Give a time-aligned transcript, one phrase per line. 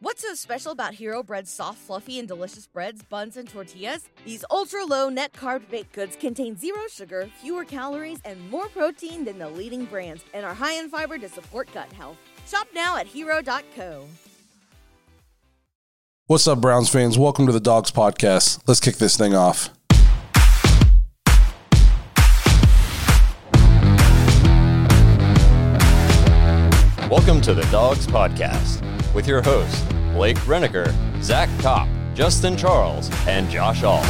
[0.00, 4.08] What's so special about Hero Bread's soft, fluffy, and delicious breads, buns, and tortillas?
[4.24, 9.24] These ultra low net carb baked goods contain zero sugar, fewer calories, and more protein
[9.24, 12.16] than the leading brands, and are high in fiber to support gut health.
[12.46, 14.04] Shop now at hero.co.
[16.28, 17.18] What's up, Browns fans?
[17.18, 18.62] Welcome to the Dawgs Podcast.
[18.68, 19.70] Let's kick this thing off.
[27.10, 29.82] Welcome to the Dawgs Podcast with your hosts,
[30.12, 34.04] Blake Reniker, Zach Kopp, Justin Charles, and Josh All.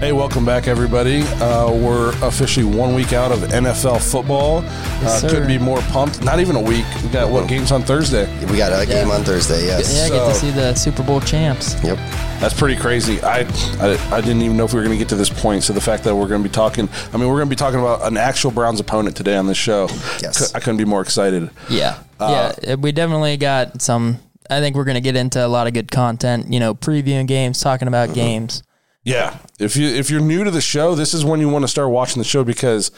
[0.00, 1.20] Hey, welcome back, everybody.
[1.42, 4.62] Uh, we're officially one week out of NFL football.
[4.62, 6.24] Yes, uh, couldn't be more pumped.
[6.24, 6.86] Not even a week.
[7.02, 8.24] We got what games on Thursday?
[8.46, 9.66] We got a game on Thursday.
[9.66, 9.94] Yes.
[9.94, 11.74] Yeah, I get to see the Super Bowl champs.
[11.84, 11.98] Yep.
[12.40, 13.20] That's pretty crazy.
[13.20, 13.40] I,
[13.78, 15.64] I I didn't even know if we were going to get to this point.
[15.64, 17.56] So the fact that we're going to be talking, I mean, we're going to be
[17.56, 19.88] talking about an actual Browns opponent today on this show.
[20.22, 20.54] Yes.
[20.54, 21.50] I couldn't be more excited.
[21.68, 22.76] Yeah, Uh, yeah.
[22.76, 24.18] We definitely got some.
[24.48, 26.50] I think we're going to get into a lot of good content.
[26.50, 28.14] You know, previewing games, talking about Mm-hmm.
[28.14, 28.62] games.
[29.02, 29.38] Yeah.
[29.58, 31.90] If you if you're new to the show, this is when you want to start
[31.90, 32.90] watching the show because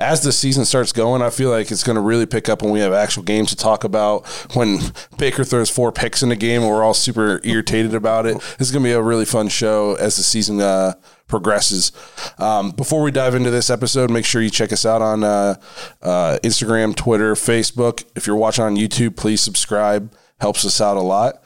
[0.00, 2.70] as the season starts going, I feel like it's going to really pick up when
[2.70, 4.26] we have actual games to talk about.
[4.54, 4.78] When
[5.18, 8.34] Baker throws four picks in a game, and we're all super irritated about it.
[8.58, 10.94] This is going to be a really fun show as the season uh,
[11.26, 11.90] progresses.
[12.38, 15.56] Um, before we dive into this episode, make sure you check us out on uh,
[16.00, 18.04] uh, Instagram, Twitter, Facebook.
[18.14, 20.14] If you're watching on YouTube, please subscribe.
[20.40, 21.42] Helps us out a lot.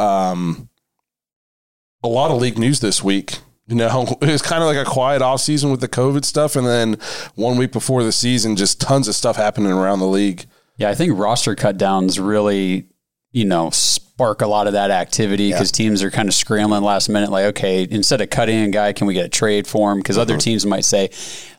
[0.00, 0.68] Um,
[2.02, 3.38] a lot of league news this week.
[3.72, 6.56] You know, it was kind of like a quiet off season with the COVID stuff,
[6.56, 6.98] and then
[7.36, 10.44] one week before the season, just tons of stuff happening around the league.
[10.76, 12.88] Yeah, I think roster cut downs really,
[13.30, 17.08] you know, spark a lot of that activity because teams are kind of scrambling last
[17.08, 17.30] minute.
[17.30, 19.98] Like, okay, instead of cutting a guy, can we get a trade for him?
[19.98, 20.40] Because other mm-hmm.
[20.40, 21.08] teams might say,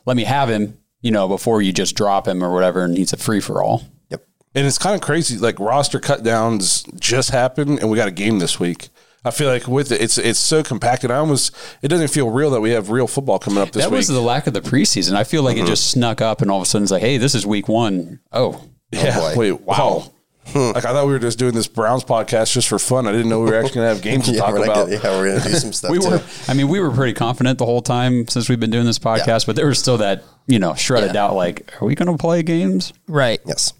[0.05, 3.11] let me have him, you know, before you just drop him or whatever, and he's
[3.11, 3.81] a free for all.
[4.09, 4.23] Yep.
[4.53, 5.39] And it's kind of crazy.
[5.39, 8.89] Like roster cut downs just happened, and we got a game this week.
[9.25, 11.09] I feel like with it, it's it's so compacted.
[11.11, 13.91] I almost it doesn't feel real that we have real football coming up this that
[13.91, 13.97] week.
[13.99, 15.13] was the lack of the preseason.
[15.13, 15.67] I feel like it mm-hmm.
[15.67, 18.19] just snuck up, and all of a sudden it's like, hey, this is week one.
[18.31, 19.17] Oh, oh yeah.
[19.17, 19.33] boy.
[19.37, 19.61] Wait.
[19.61, 19.75] Wow.
[19.79, 20.09] Oh.
[20.45, 20.75] Hmm.
[20.75, 23.07] like I thought we were just doing this Browns podcast just for fun.
[23.07, 24.75] I didn't know we were actually gonna have games to Yeah, talk about.
[24.75, 26.09] gonna, yeah, we're gonna do some stuff we too.
[26.09, 26.23] were.
[26.49, 29.45] I mean, we were pretty confident the whole time since we've been doing this podcast,
[29.45, 31.13] but there was still that you know shred of Yeah.
[31.13, 31.35] doubt.
[31.35, 32.91] Like, are we going to play games?
[33.07, 33.39] Right.
[33.45, 33.71] Yes.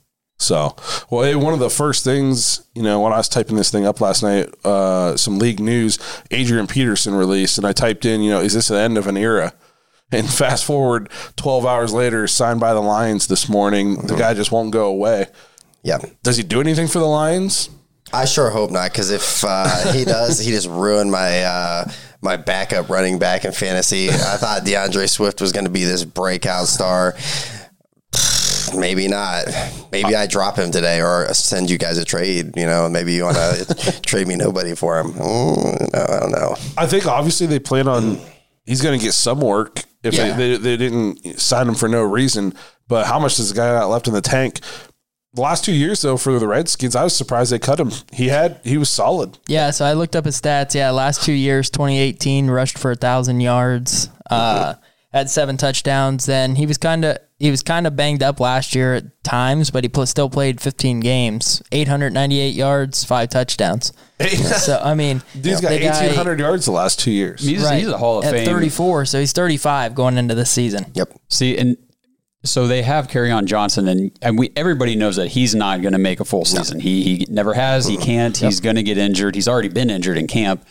[0.43, 0.75] So,
[1.09, 3.85] well, hey, one of the first things, you know, when I was typing this thing
[3.85, 5.97] up last night, uh, some league news,
[6.31, 9.17] Adrian Peterson released, and I typed in, you know, is this the end of an
[9.17, 9.53] era?
[10.11, 14.05] And fast forward 12 hours later, signed by the Lions this morning.
[14.05, 15.27] The guy just won't go away.
[15.81, 15.99] Yeah.
[16.21, 17.69] Does he do anything for the Lions?
[18.13, 22.37] I sure hope not, because if uh, he does, he just ruined my uh, my
[22.37, 24.09] backup running back in fantasy.
[24.09, 27.15] I thought DeAndre Swift was going to be this breakout star.
[28.75, 29.45] Maybe not.
[29.91, 32.56] Maybe I drop him today or send you guys a trade.
[32.57, 35.13] You know, maybe you want to trade me nobody for him.
[35.13, 36.56] Mm, no, I don't know.
[36.78, 38.19] I think obviously they plan on
[38.66, 40.35] he's going to get some work if Yeah.
[40.35, 42.53] they, they, they didn't sign him for no reason.
[42.88, 44.59] But how much does the guy got left in the tank?
[45.35, 47.90] The last two years, though, for the Redskins, I was surprised they cut him.
[48.11, 49.40] He had he was solid.
[49.47, 49.72] Yeah.
[49.72, 50.75] So I looked up his stats.
[50.75, 54.09] Yeah, last two years, 2018, rushed for a thousand yards.
[54.29, 54.75] Uh,
[55.13, 56.25] had seven touchdowns.
[56.25, 59.69] Then he was kind of he was kind of banged up last year at times,
[59.69, 63.91] but he pl- still played 15 games, 898 yards, five touchdowns.
[64.23, 67.41] So I mean, Dude's got the guy- 1,800 yards the last two years.
[67.41, 68.46] He's, he's a Hall of at Fame.
[68.46, 70.85] 34, so he's 35 going into the season.
[70.94, 71.13] Yep.
[71.29, 71.75] See, and
[72.46, 75.97] so they have Kerryon Johnson, and and we everybody knows that he's not going to
[76.00, 76.79] make a full season.
[76.79, 77.85] He he never has.
[77.85, 78.35] He can't.
[78.35, 79.35] He's going to get injured.
[79.35, 80.66] He's already been injured in camp.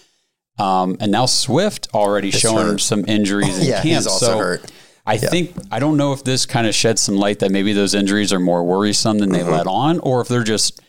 [0.63, 2.81] Um, and now Swift already showing hurt.
[2.81, 3.85] some injuries in Yeah, camp.
[3.87, 4.73] he's also so hurt.
[5.05, 7.95] I think I don't know if this kind of sheds some light that maybe those
[7.95, 9.47] injuries are more worrisome than Mm-hmm.
[9.47, 10.81] they let on, or if they're just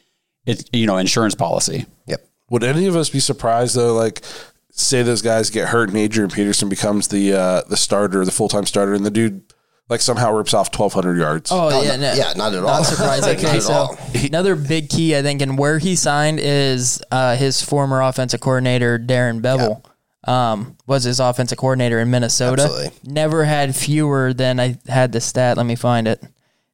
[0.45, 1.85] it's you know insurance policy.
[2.07, 2.23] Yep.
[2.51, 3.93] Would any of us be surprised though?
[3.95, 4.21] Like,
[4.69, 8.49] say those guys get hurt and Adrian Peterson becomes the uh, the starter, the full
[8.49, 9.41] time starter, and the dude
[9.89, 11.51] like somehow rips off 1,200 yards.
[11.51, 12.67] Oh, yeah, no, yeah, not at all.
[12.67, 13.37] Not surprising.
[13.37, 13.97] Okay, at so all.
[14.15, 18.97] another big key I think, and where he signed is uh, his former offensive coordinator
[18.97, 19.83] Darrell Bevell.
[20.25, 22.63] Um, was his offensive coordinator in Minnesota.
[22.63, 22.91] Absolutely.
[23.03, 25.57] Never had fewer than I had the stat.
[25.57, 26.23] Let me find it.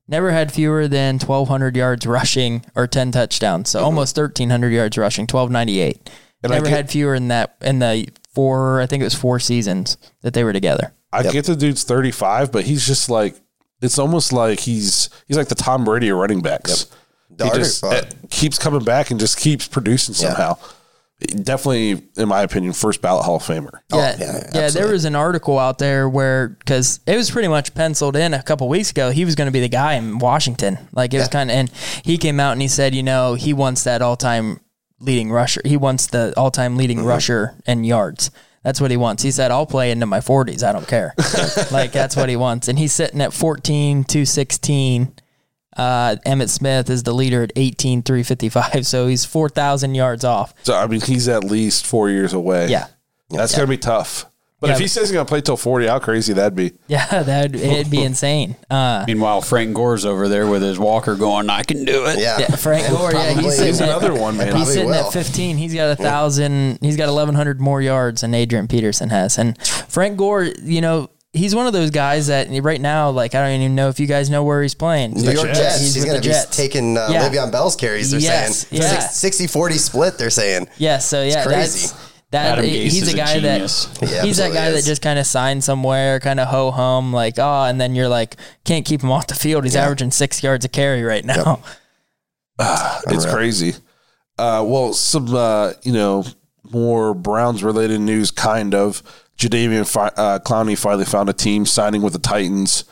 [0.08, 3.70] Never had fewer than 1,200 yards rushing or 10 touchdowns.
[3.70, 6.10] So almost 1,300 yards rushing, 1,298.
[6.44, 9.40] And Never get- had fewer than that in the four, I think it was four
[9.40, 10.94] seasons that they were together.
[11.12, 13.36] I get the dude's 35, but he's just like
[13.82, 16.88] it's almost like he's he's like the Tom Brady of running backs.
[17.42, 20.58] He just uh, keeps coming back and just keeps producing somehow.
[21.44, 23.80] definitely, in my opinion, first ballot Hall of Famer.
[23.94, 27.74] Yeah, yeah, yeah, There was an article out there where because it was pretty much
[27.74, 30.78] penciled in a couple weeks ago, he was going to be the guy in Washington.
[30.92, 31.70] Like it was kind of, and
[32.04, 34.60] he came out and he said, you know, he wants that all-time
[35.00, 35.62] leading rusher.
[35.64, 38.32] He wants the all-time leading rusher and yards.
[38.64, 39.24] That's what he wants.
[39.24, 40.64] He said, I'll play into my 40s.
[40.64, 41.14] I don't care.
[41.72, 42.68] like, that's what he wants.
[42.68, 45.14] And he's sitting at 14, 216.
[45.78, 48.86] Uh, Emmitt Smith is the leader at 18, 355.
[48.86, 50.54] So he's 4,000 yards off.
[50.64, 52.68] So I mean, he's at least four years away.
[52.68, 52.88] Yeah.
[53.30, 54.26] that's gonna be tough.
[54.62, 56.74] But Yeah, if he says he's gonna play till forty, how crazy that'd be.
[56.88, 58.56] Yeah, that'd it'd be insane.
[58.70, 62.20] Uh, Meanwhile, Frank Gore's over there with his walker going, I can do it.
[62.20, 62.38] Yeah.
[62.40, 63.12] Yeah, Frank And Gore.
[63.14, 64.56] Yeah, probably- he's, sitting He's at, another one, man.
[64.56, 65.08] He's sitting will.
[65.08, 65.58] at 15.
[65.58, 66.78] He's got a thousand.
[66.82, 69.38] He's got 1,100 more yards than Adrian Peterson has.
[69.40, 73.42] And Frank Gore, you know, he's one of those guys that right now, like, I
[73.50, 75.14] don't even know if you guys know where he's playing.
[75.14, 75.60] New York Jets.
[75.60, 75.80] Jets.
[75.82, 76.56] He's He's, going to be Jets.
[76.56, 77.28] taking uh, Yeah.
[77.30, 78.12] Le'Veon Bell's carries.
[78.12, 79.00] They're Yes, saying yeah.
[79.00, 80.18] 60 40 split.
[80.20, 81.94] They're saying Yeah, so yeah, crazy.
[82.32, 82.60] That's that.
[82.60, 83.86] Adam he's a a guy genius.
[83.86, 84.86] that He he's that absolutely guy that is.
[84.86, 88.36] just kind of signed somewhere, kind of ho hum, like oh, and then you're like
[88.66, 89.64] can't keep him off the field.
[89.64, 91.62] He's averaging six yards a carry right now.
[92.60, 93.34] It's Unreal.
[93.34, 93.74] crazy.
[94.38, 96.26] Uh, well, some uh, you know
[96.72, 99.02] more Browns related news, kind of.
[99.38, 99.84] Jadeveon
[100.18, 102.84] uh, Clowney finally found a team signing with the Titans.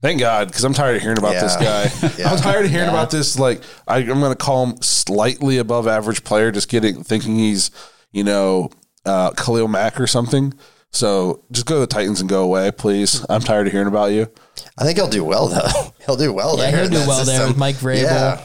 [0.00, 1.90] Thank God, because I'm tired of hearing about this guy.
[2.18, 2.30] Yeah.
[2.30, 3.36] I'm tired of hearing about this.
[3.36, 7.72] Like I, I'm going to call him slightly above average player, just getting thinking he's
[8.12, 8.70] you know
[9.08, 10.54] uh, Khalil Mack or something.
[10.92, 13.24] So just go to the Titans and go away, please.
[13.28, 14.28] I'm tired of hearing about you.
[14.78, 15.92] I think he'll do well though.
[16.06, 16.80] He'll do well Yeah, there.
[16.80, 18.02] he'll do that well there with Mike Vrabel.
[18.02, 18.40] Yeah.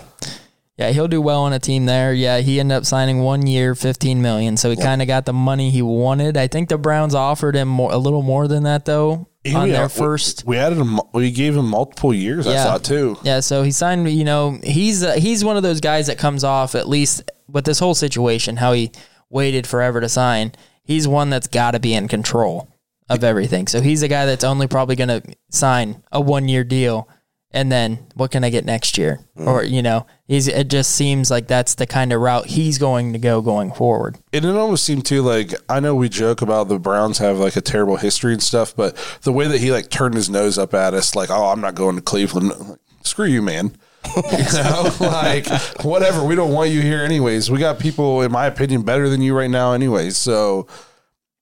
[0.78, 2.14] Yeah, he'll do well on a team there.
[2.14, 4.58] Yeah, he ended up signing one year, fifteen million.
[4.58, 6.36] So he kind of got the money he wanted.
[6.36, 9.84] I think the Browns offered him more, a little more than that though on their
[9.84, 10.44] we- first.
[10.46, 11.00] we added him.
[11.14, 12.48] We gave him multiple years.
[12.48, 12.64] I Yeah.
[12.66, 13.18] thought too.
[13.24, 14.10] Yeah, so he signed.
[14.10, 17.66] You know, he's uh, he's one of those guys that comes off at least with
[17.66, 18.92] this whole situation, how he
[19.34, 20.54] waited forever to sign.
[20.84, 22.70] He's one that's got to be in control
[23.10, 23.68] of everything.
[23.68, 27.10] So he's a guy that's only probably going to sign a one year deal,
[27.52, 29.20] and then what can I get next year?
[29.36, 29.48] Hmm.
[29.48, 33.14] Or you know, he's it just seems like that's the kind of route he's going
[33.14, 34.18] to go going forward.
[34.32, 37.56] And it almost seemed too like I know we joke about the Browns have like
[37.56, 40.74] a terrible history and stuff, but the way that he like turned his nose up
[40.74, 42.50] at us, like, oh, I'm not going to Cleveland.
[42.50, 43.76] Like, Screw you, man.
[44.16, 45.48] you know, like
[45.84, 46.24] whatever.
[46.24, 47.50] We don't want you here, anyways.
[47.50, 50.18] We got people, in my opinion, better than you right now, anyways.
[50.18, 50.68] So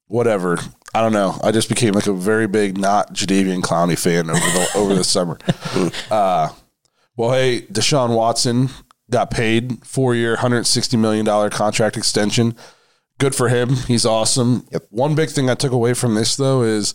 [0.07, 0.57] whatever.
[0.93, 1.39] I don't know.
[1.41, 5.03] I just became like a very big not Jadeveon Clowney fan over the over the
[5.03, 5.37] summer.
[6.09, 6.49] Uh,
[7.15, 8.69] well, hey, Deshaun Watson
[9.09, 12.55] got paid four year, hundred sixty million dollar contract extension.
[13.19, 13.75] Good for him.
[13.87, 14.65] He's awesome.
[14.89, 16.93] One big thing I took away from this though is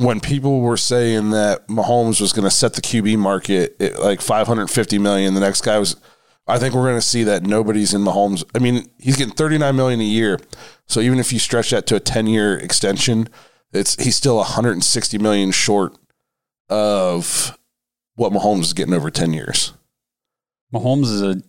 [0.00, 4.22] when people were saying that Mahomes was going to set the QB market at like
[4.22, 5.96] 550 million, the next guy was
[6.46, 8.42] I think we're going to see that nobody's in Mahomes.
[8.54, 10.40] I mean, he's getting 39 million a year.
[10.86, 13.28] So even if you stretch that to a 10-year extension,
[13.72, 15.96] it's he's still 160 million short
[16.68, 17.56] of
[18.14, 19.74] what Mahomes is getting over 10 years.
[20.74, 21.42] Mahomes is a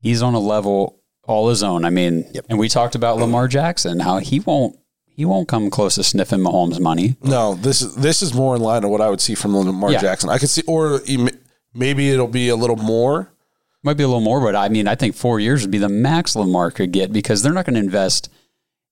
[0.00, 1.84] he's on a level all his own.
[1.84, 4.79] I mean, and we talked about Lamar Jackson, how he won't
[5.20, 7.14] he won't come close to sniffing Mahomes' money.
[7.22, 9.92] No, this is this is more in line of what I would see from Lamar
[9.92, 10.00] Yeah.
[10.00, 10.30] Jackson.
[10.30, 11.02] I could see, or
[11.74, 13.30] maybe it'll be a little more.
[13.82, 15.90] Might be a little more, but I mean, I think four years would be the
[15.90, 18.30] max Lamar could get because they're not going to invest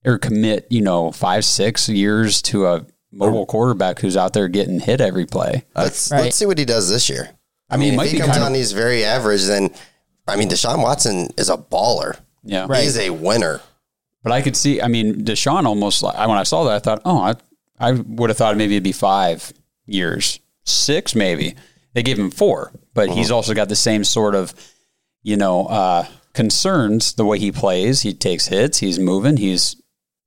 [0.04, 4.80] or commit, you know, five, six years to a mobile quarterback who's out there getting
[4.80, 5.64] hit every play.
[5.74, 6.24] Let's Right.
[6.24, 7.30] let's see what he does this year.
[7.70, 9.44] I, mean, it mean, if he comes kind on, of- he's very average.
[9.44, 9.70] Then,
[10.26, 12.18] I mean, Deshaun Watson is a baller.
[12.44, 12.66] Yeah.
[12.68, 12.82] Right.
[12.84, 13.62] He's a winner.
[14.22, 17.02] But I could see, I mean, Deshaun almost, like, when I saw that, I thought,
[17.04, 17.34] oh, I,
[17.78, 19.52] I would have thought maybe it'd be five
[19.86, 21.54] years, six maybe.
[21.94, 24.52] They gave him four, but he's also got the same sort of,
[25.22, 28.02] you know, uh, concerns the way he plays.
[28.02, 29.76] He takes hits, he's moving, he's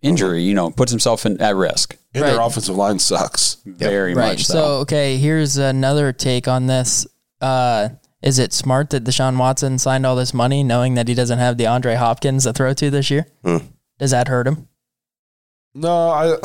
[0.01, 1.97] injury, you know, puts himself in, at risk.
[2.13, 3.57] And their offensive line sucks.
[3.65, 4.31] Very Right.
[4.31, 4.53] much So.
[4.53, 4.63] so.
[4.81, 7.05] okay, here's another take on this.
[7.39, 7.89] Uh,
[8.21, 11.57] is it smart that Deshaun Watson signed all this money knowing that he doesn't have
[11.57, 13.25] DeAndre Hopkins to throw to this year?
[14.01, 14.67] Does that hurt him?
[15.75, 16.37] No, I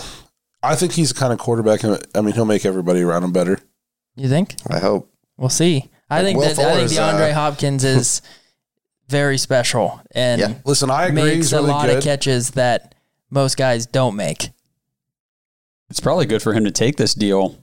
[0.63, 1.81] I think he's the kind of quarterback.
[2.15, 3.59] I mean, he'll make everybody around him better.
[4.15, 4.57] You think?
[4.69, 5.11] I hope.
[5.39, 5.89] We'll see.
[6.11, 8.21] I think Will that I think Fuller's, DeAndre uh, Hopkins is
[9.09, 10.55] very special and Yeah.
[10.67, 11.23] Listen, I agree.
[11.23, 11.97] makes He's a lot good.
[11.97, 12.95] of catches that
[13.31, 14.51] most guys don't make.
[15.89, 17.57] It's probably good for him to take this deal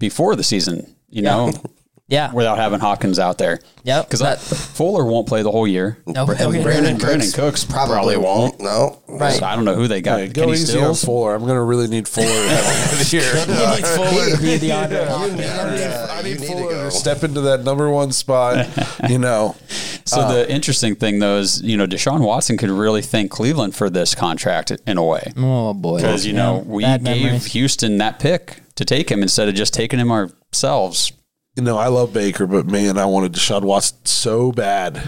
[0.00, 1.52] before the season, you know,
[2.08, 2.32] Yeah.
[2.32, 3.58] without having Hawkins out there.
[3.82, 4.08] Yep.
[4.10, 4.38] Because
[4.76, 5.98] Fuller won't play the whole year.
[6.06, 6.62] no, And okay.
[6.62, 8.60] Brandon, Brandin Cooks, Cooks probably won't.
[8.60, 9.02] No.
[9.08, 9.32] Right.
[9.34, 10.20] So I don't know who they got.
[10.20, 11.34] Hey, go Kenny easy on Fuller.
[11.34, 13.32] I'm going to really need Fuller at the end of the year.
[13.34, 15.36] You need Fuller to be DeAndre You Hopkins.
[15.36, 17.90] need, I need, uh, I you need need to Fuller to, step into that number
[17.90, 18.68] one spot.
[19.08, 19.56] you know,
[20.04, 23.90] So the interesting thing though is, you know, Deshaun Watson could really thank Cleveland for
[23.90, 25.32] this contract in a way.
[25.36, 27.46] Oh boy, Because, you know, Yeah, we bad gave memories.
[27.46, 31.12] Houston that pick to take him instead of just taking him ourselves.
[31.56, 35.00] You know, I love Baker, but man, I wanted Deshaun Watson so bad,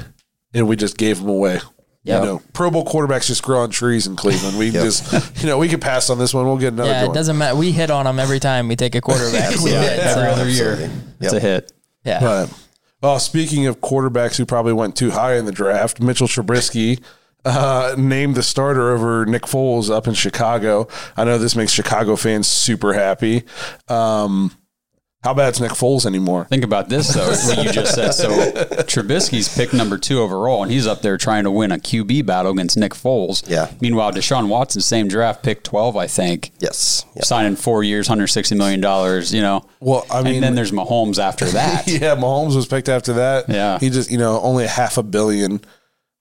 [0.55, 1.61] and we just gave him away.
[2.05, 2.21] Yep.
[2.21, 4.57] You know, Pro Bowl quarterbacks just grow on trees in Cleveland.
[4.59, 6.47] We just, you know, we can pass on this one.
[6.47, 7.11] We'll get another Yeah, one.
[7.11, 7.55] it doesn't matter.
[7.57, 9.51] We hit on them every time we take a quarterback.
[9.63, 10.97] we hit, so, Every other year, Absolutely.
[11.21, 11.73] it's a hit.
[12.05, 12.21] yeah.
[12.21, 12.65] But
[13.03, 17.03] well, speaking of quarterbacks who probably went too high in the draft, Mitchell Trubisky
[17.45, 20.89] uh, named the starter over Nick Foles up in Chicago.
[21.17, 23.43] I know this makes Chicago fans super happy.
[23.89, 24.53] Um,
[25.25, 26.45] how bad's Nick Foles anymore?
[26.45, 28.13] Think about this though, what you just said.
[28.13, 28.29] So
[28.85, 32.53] Trubisky's picked number two overall, and he's up there trying to win a QB battle
[32.53, 33.49] against Nick Foles.
[33.49, 33.71] Yeah.
[33.81, 37.05] Meanwhile, Deshaun Watson, same draft, pick twelve, I think, Yes.
[37.17, 37.25] Yep.
[37.25, 39.35] signing four years, hundred sixty million dollars.
[39.35, 39.67] You know.
[39.81, 41.87] Well, I mean- and then there's Mahomes after that.
[41.99, 43.49] Yeah, Mahomes was picked after that.
[43.49, 43.79] Yeah.
[43.81, 45.61] he just you know only half a billion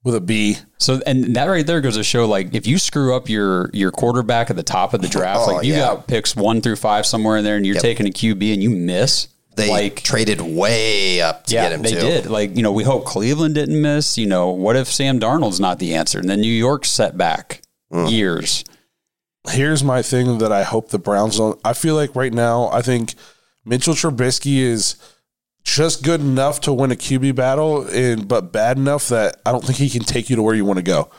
[0.03, 0.57] with a B.
[0.77, 3.91] So and that right there goes to show like if you screw up your your
[3.91, 5.79] quarterback at the top of the draft, Oh, like you yeah.
[5.79, 7.81] got picks one through five somewhere in there, and you're Yep.
[7.83, 11.81] taking a QB and you miss, They like traded way up to yeah, get him
[11.81, 11.99] they too.
[11.99, 12.25] did.
[12.27, 14.17] Like you know, we hope Cleveland didn't miss.
[14.17, 17.61] You know, what if Sam Darnold's not the answer, and then New York set back
[17.91, 18.11] Mm.
[18.11, 18.63] years.
[19.49, 21.57] Here's my thing that I hope the Browns don't.
[21.63, 23.13] I feel like right now, I think
[23.65, 24.95] Mitchell Trubisky is
[25.67, 29.63] just good enough to win a QB battle, and but bad enough that I don't
[29.63, 31.11] think he can take you to where you want to go.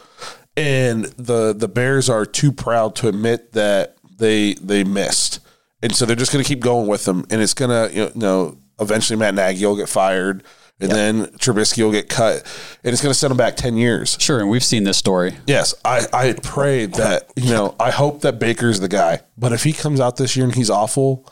[0.57, 5.41] And the the Bears are too proud to admit that they they missed,
[5.83, 8.59] and so they're just going to keep going with them, and it's gonna you know
[8.81, 10.43] eventually Matt Nagy will get fired.
[10.81, 12.37] And then Trubisky will get cut,
[12.85, 14.17] and it's going to set him back ten years.
[14.21, 15.35] Sure, and we've seen this story.
[15.45, 19.23] Yes, I, I pray that, you know, I hope that Baker's the guy.
[19.37, 21.29] But if he comes out this year and he's awful,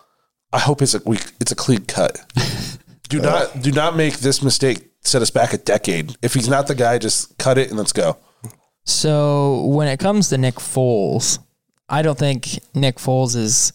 [0.52, 2.18] I hope it's a we, it's a clean cut.
[3.08, 6.16] Do not do not make this mistake set us back a decade.
[6.22, 8.16] If he's not the guy, just cut it and let's go.
[8.84, 11.38] So when it comes to Nick Foles,
[11.88, 13.72] I don't think Nick Foles is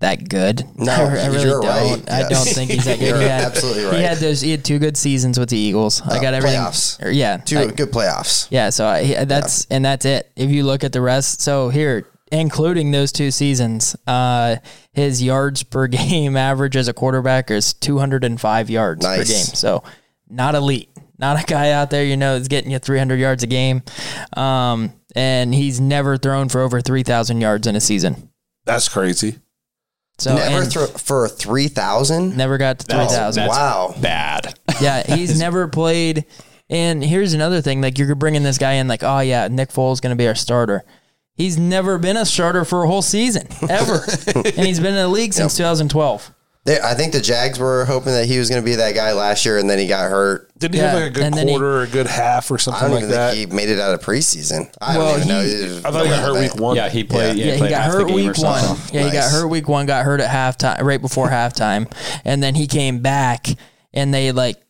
[0.00, 0.64] that good.
[0.76, 1.66] No, I, I really you're don't.
[1.66, 2.10] right.
[2.10, 2.28] I Yes.
[2.30, 3.08] don't think he's that good.
[3.08, 4.40] You're He had, absolutely He had those.
[4.40, 6.00] He had two good seasons with the Eagles.
[6.02, 6.60] I Uh, got everything.
[6.60, 7.02] playoffs.
[7.04, 8.46] or- Yeah, Two I- good playoffs.
[8.50, 8.70] yeah.
[8.70, 10.30] So I, that's and that's it.
[10.36, 14.56] If you look at the rest, so here, including those two seasons, uh,
[14.92, 19.26] his yards per game average as a quarterback is 205 yards per game.
[19.26, 19.82] So
[20.28, 20.88] not elite.
[21.18, 23.82] Not a guy out there, you know, is getting you 300 yards a game.
[24.36, 28.30] Um, and he's never thrown for over 3,000 yards in a season.
[28.64, 29.38] That's crazy.
[30.18, 32.36] So Never and throw for three thousand.
[32.36, 33.46] never got to 3,000.
[33.48, 33.94] Wow.
[34.00, 34.54] Bad.
[34.80, 36.24] Yeah, he's never played.
[36.70, 39.94] And here's another thing: like you're bringing this guy in, like, oh yeah, Nick Foles
[39.94, 40.84] is going to be our starter.
[41.40, 44.04] He's never been a starter for a whole season ever,
[44.34, 46.34] and he's been in the league since 2012.
[46.66, 49.14] They, I think the Jags were hoping that he was going to be that guy
[49.14, 50.50] last year, and then he got hurt.
[50.58, 52.54] Didn't he have like a good and then he- quarter or a good half or
[52.54, 53.32] I something don't like even that?
[53.34, 54.70] think he made it out of preseason.
[54.82, 55.40] I Well, don't even know.
[55.42, 56.76] he- It was I thought he got hurt really week one.
[56.76, 57.38] Yeah, he played.
[57.38, 58.34] Yeah, Yeah, he, he played got half the hurt week one.
[58.34, 58.94] something.
[58.94, 59.86] Yeah, he got hurt week one.
[59.86, 61.90] Got hurt at halftime, right before halftime,
[62.26, 63.46] and then he came back,
[63.94, 64.62] and they like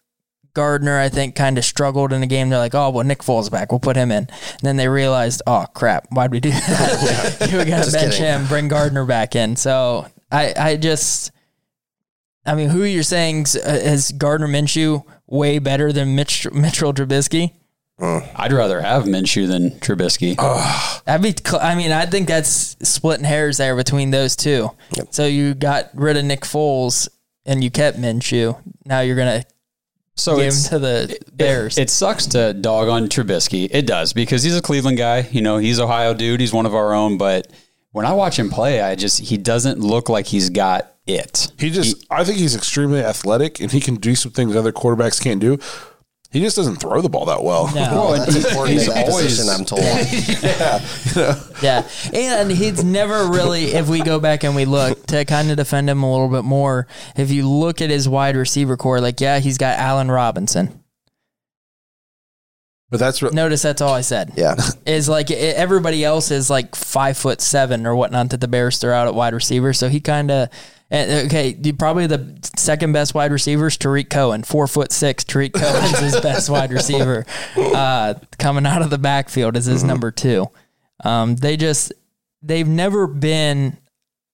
[0.55, 2.49] Gardner, I think, kind of struggled in the game.
[2.49, 3.71] They're like, "Oh, well, Nick Foles back.
[3.73, 7.39] We'll put him in." And then they realized, "Oh crap, why'd we do that?
[7.41, 8.25] we got to bench kidding.
[8.25, 11.31] him, bring Gardner back in." So I, I just,
[12.45, 17.53] I mean, who you're saying uh, is Gardner Minshew way better than Mitch Mitchell Trubisky?
[18.03, 20.35] I'd rather have Minshew than Trubisky.
[21.07, 21.33] I'd be.
[21.33, 24.71] cl- I mean, I think that's splitting hairs there between those two.
[25.11, 27.09] So you got rid of Nick Foles
[27.45, 28.59] and you kept Minshew.
[28.87, 29.45] Now you're gonna
[30.21, 31.79] so give him it's to the Bears.
[31.79, 33.69] It, it sucks to dog on Trubisky.
[33.71, 35.29] It does because he's a Cleveland guy.
[35.31, 36.41] You know, he's Ohio dude.
[36.41, 37.19] He's one of our own.
[37.19, 37.49] But
[37.93, 41.53] when I watch him play, I just he doesn't look like he's got it.
[41.59, 45.23] He just, I think he's extremely athletic and he can do some things other quarterbacks
[45.23, 45.59] can't do.
[46.33, 47.67] He just doesn't throw the ball that well.
[47.75, 47.81] no.
[47.93, 49.83] Well, that's important he's always- position, I'm told.
[51.63, 53.65] Yeah, yeah, and he's never really.
[53.73, 56.45] If we go back and we look to kind of defend him a little bit
[56.45, 60.83] more, if you look at his wide receiver core, like yeah, he's got Allen Robinson.
[62.91, 64.33] But that's what, Notice that's all I said.
[64.37, 64.57] Yeah.
[64.87, 68.79] is like e- everybody else is like five foot seven or whatnot that the Bears
[68.79, 69.73] throw out at wide receiver.
[69.73, 70.49] So he kind of
[70.93, 71.73] okay.
[71.79, 75.25] Probably the second best wide receiver is Tarik Cohen, four foot six.
[75.25, 77.25] Tarik Cohen's his best wide receiver.
[77.57, 80.49] Uh, coming out of the backfield is his number two.
[81.05, 81.93] Um, they just
[82.43, 83.79] they've never been.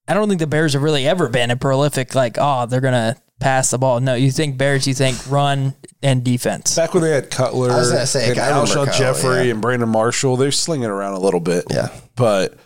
[0.09, 3.17] I don't think the Bears have really ever been a prolific like oh they're gonna
[3.41, 4.01] pass the ball.
[4.01, 6.75] No, you think Bears, you think run and defense.
[6.77, 9.53] back when they had Cutler I was gonna say, and Alshon Jeffery yeah.
[9.53, 11.67] and Brandon Marshall, they're slinging around a little bit.
[11.71, 11.89] Yeah.
[12.15, 12.57] But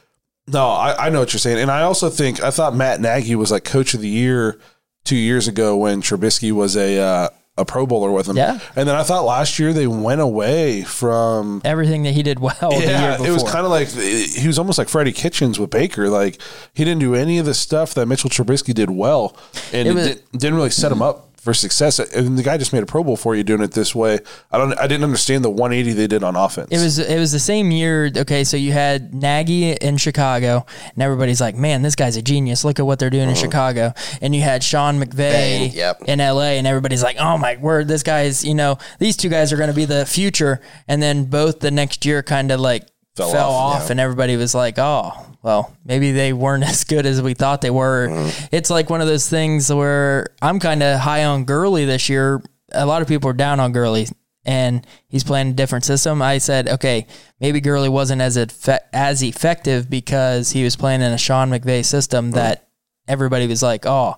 [0.53, 1.59] no, I, I know what you're saying.
[1.59, 4.59] And I also think, I thought Matt Nagy was like coach of the year
[5.05, 7.29] two years ago when Trubisky was a, uh,
[7.59, 8.37] a Pro Bowler with him.
[8.37, 8.59] Yeah.
[8.77, 11.61] And then I thought last year they went away from.
[11.65, 13.27] Everything that he did well the year Yeah, before.
[13.27, 16.09] it was kind of like he was almost like Freddie Kitchens with Baker.
[16.09, 16.41] Like
[16.75, 19.37] he didn't do any of the stuff that Mitchell Trubisky did well,
[19.75, 21.99] and It it, was- did, didn't really set him up for success.
[21.99, 24.19] And the guy just made a Pro Bowl for you doing it this way.
[24.53, 24.79] I don't.
[24.79, 26.69] I didn't understand the 180 they did on offense.
[26.71, 28.11] It was it was the same year.
[28.15, 32.65] Okay, so you had Nagy in Chicago, and everybody's like, "Man, this guy's a genius.
[32.65, 33.41] Look at what they're doing in uh-huh.
[33.41, 36.03] Chicago." And you had Sean McVay Bang, yep.
[36.07, 39.53] in LA, and everybody's like, "Oh my word, this guy's you know these two guys
[39.53, 42.87] are going to be the future." And then both the next year kind of like
[43.17, 47.07] Fell fell, off, off, and everybody was like, "Oh." Well, maybe they weren't as good
[47.07, 48.09] as we thought they were.
[48.09, 48.47] Mm-hmm.
[48.53, 52.43] It's like one of those things where I'm kind of high on Gurley this year.
[52.73, 54.07] A lot of people are down on Gurley
[54.45, 56.23] and he's playing a different system.
[56.23, 57.07] I said, okay,
[57.41, 61.85] maybe Gurley wasn't as effe- as effective because he was playing in a Sean McVay
[61.85, 62.37] system mm-hmm.
[62.37, 62.69] that
[63.07, 64.17] everybody was like, oh,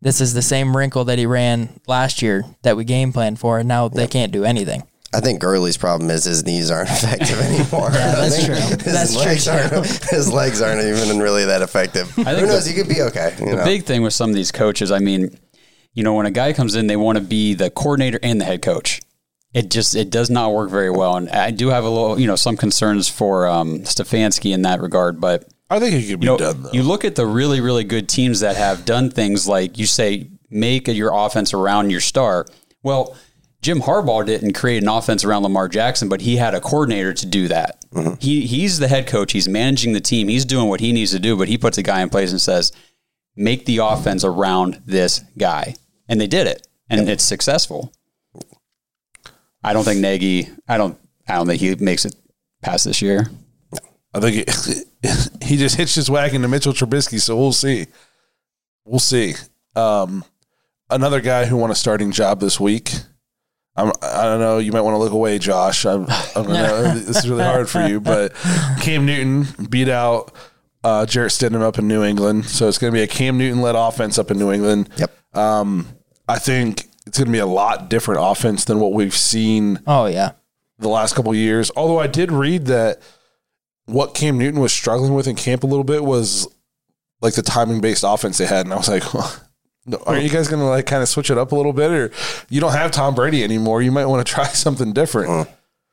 [0.00, 3.58] this is the same wrinkle that he ran last year that we game planned for,
[3.58, 4.82] and now they can't do anything.
[5.14, 7.90] I think Gurley's problem is his knees aren't effective anymore.
[7.92, 8.54] yeah, that's true.
[8.54, 9.86] His That's true, legs aren't.
[10.10, 12.10] His legs aren't even really that effective.
[12.12, 12.64] Who think knows?
[12.64, 13.34] the- he could be okay.
[13.38, 13.64] You The know?
[13.64, 15.38] big thing with some of these coaches, I mean,
[15.92, 18.44] you know, when a guy comes in, they want to be the coordinator and the
[18.44, 19.00] head coach.
[19.52, 22.26] It just it does not work very well, and I do have a little, you
[22.26, 25.20] know, some concerns for um, Stefanski in that regard.
[25.20, 26.72] But I think it could be you know, done though.
[26.72, 30.28] you look at the really really good teams that have done things like you say,
[30.50, 32.46] make your offense around your star.
[32.82, 33.16] Well,
[33.64, 37.24] Jim Harbaugh didn't create an offense around Lamar Jackson, but he had a coordinator to
[37.24, 37.82] do that.
[38.20, 39.32] He he's the head coach.
[39.32, 40.28] He's managing the team.
[40.28, 42.38] He's doing what he needs to do, but he puts a guy in place and
[42.38, 42.72] says,
[43.36, 45.76] "Make the offense around this guy,"
[46.10, 47.90] and they did it, and it's successful.
[49.62, 50.50] I don't think Nagy.
[50.68, 50.98] I don't.
[51.26, 52.14] I don't think he makes it
[52.60, 53.30] past this year.
[54.12, 57.86] I think it, he just hitched his wagon to Mitchell Trubisky, so we'll see.
[58.84, 59.36] We'll see.
[59.74, 60.22] Um,
[60.90, 62.92] another guy who won a starting job this week.
[63.76, 64.58] I'm, I don't know.
[64.58, 65.84] You might want to look away, Josh.
[65.84, 68.32] I'm, I'm gonna, this is really hard for you, but
[68.80, 70.32] Cam Newton beat out
[70.84, 73.62] uh, Jarrett Stidham up in New England, so it's going to be a Cam Newton
[73.62, 74.90] led offense up in New England.
[74.96, 75.36] Yep.
[75.36, 75.88] Um,
[76.28, 80.06] I think it's going to be a lot different offense than what we've seen Oh
[80.06, 80.32] yeah,
[80.78, 81.70] the last couple of years.
[81.76, 83.00] Although I did read that
[83.86, 86.46] what Cam Newton was struggling with in camp a little bit was
[87.20, 89.34] like the timing based offense they had, and I was like, well,
[89.86, 91.90] no, aren't you guys going to like kind of switch it up a little bit,
[91.90, 92.10] or
[92.48, 93.82] you don't have Tom Brady anymore?
[93.82, 95.30] You might want to try something different.
[95.30, 95.44] Uh.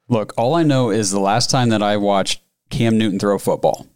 [0.07, 3.87] Look, all I know is the last time that I watched Cam Newton throw football,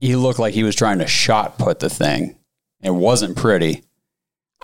[0.00, 2.36] he looked like he was trying to shot put the thing.
[2.82, 3.84] It wasn't pretty.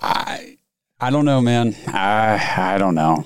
[0.01, 0.57] I
[0.99, 1.75] I don't know, man.
[1.87, 3.25] I I don't know.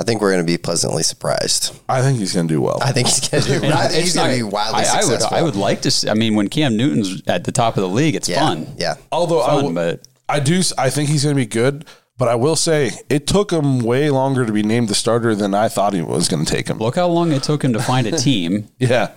[0.00, 1.76] I think we're going to be pleasantly surprised.
[1.88, 2.78] I think he's going to do well.
[2.80, 3.64] I think he's going to do.
[3.66, 5.36] And I think he's it's going to be wildly I, I would successful.
[5.36, 5.90] I would like to.
[5.90, 8.74] See, I mean, when Cam Newton's at the top of the league, it's yeah, fun.
[8.78, 8.94] Yeah.
[9.10, 11.84] Although I, Fun, will- but I do, I think he's going to be good.
[12.18, 15.54] But I will say it took him way longer to be named the starter than
[15.54, 16.78] I thought he was going to take him.
[16.78, 18.68] look how long it took him to find a team.
[18.80, 19.12] Yeah,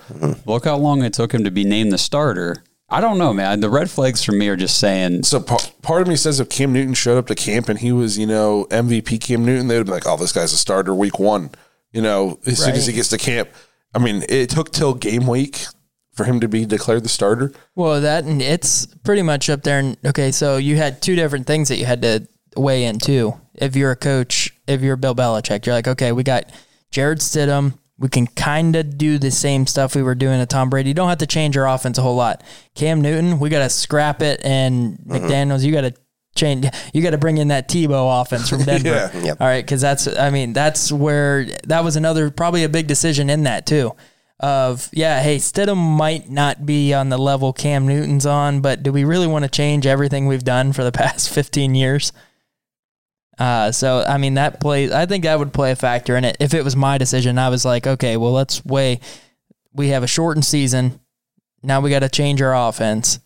[0.46, 2.64] look how long it took him to be named the starter.
[2.90, 3.60] I don't know, man.
[3.62, 6.50] The red flags for me are just saying So par- part of me says if
[6.50, 9.78] Cam Newton showed up to camp and he was, you know, MVP Cam Newton, they
[9.78, 11.50] would be like, "Oh, this guy's a starter week one."
[11.94, 13.50] You know, as soon as he gets to camp.
[13.96, 15.66] I mean, it took till game week
[16.14, 17.52] for him to be declared the starter.
[17.76, 19.80] Well, that and it's pretty much up there.
[19.80, 23.40] And okay, so you had two different things that you had to weigh in too.
[23.56, 26.52] If you're a coach, if you're Bill Belichick, you're like, okay, we got
[26.92, 27.78] Jarrett Stidham.
[27.98, 30.90] We can kind of do the same stuff we were doing to Tom Brady.
[30.90, 32.44] You don't have to change our offense a whole lot.
[32.74, 35.14] Cam Newton, we got to scrap it, and mm-hmm.
[35.14, 35.94] McDaniel's, you got to
[36.36, 36.66] change.
[36.94, 39.12] You got to bring in that Tebow offense from Denver.
[39.14, 39.24] Yeah.
[39.24, 39.42] Yep.
[39.42, 43.30] All right, because that's I mean that's where that was another probably a big decision
[43.30, 43.96] in that too.
[44.42, 48.92] Of yeah, hey, Stidham might not be on the level Cam Newton's on, but do
[48.92, 52.12] we really want to change everything we've done for the past fifteen years?
[53.38, 54.92] Uh, so I mean that plays.
[54.92, 56.38] I think that would play a factor in it.
[56.40, 59.00] If it was my decision, I was like, okay, well let's weigh.
[59.74, 61.00] We have a shortened season.
[61.64, 63.20] Now we got to change our offense,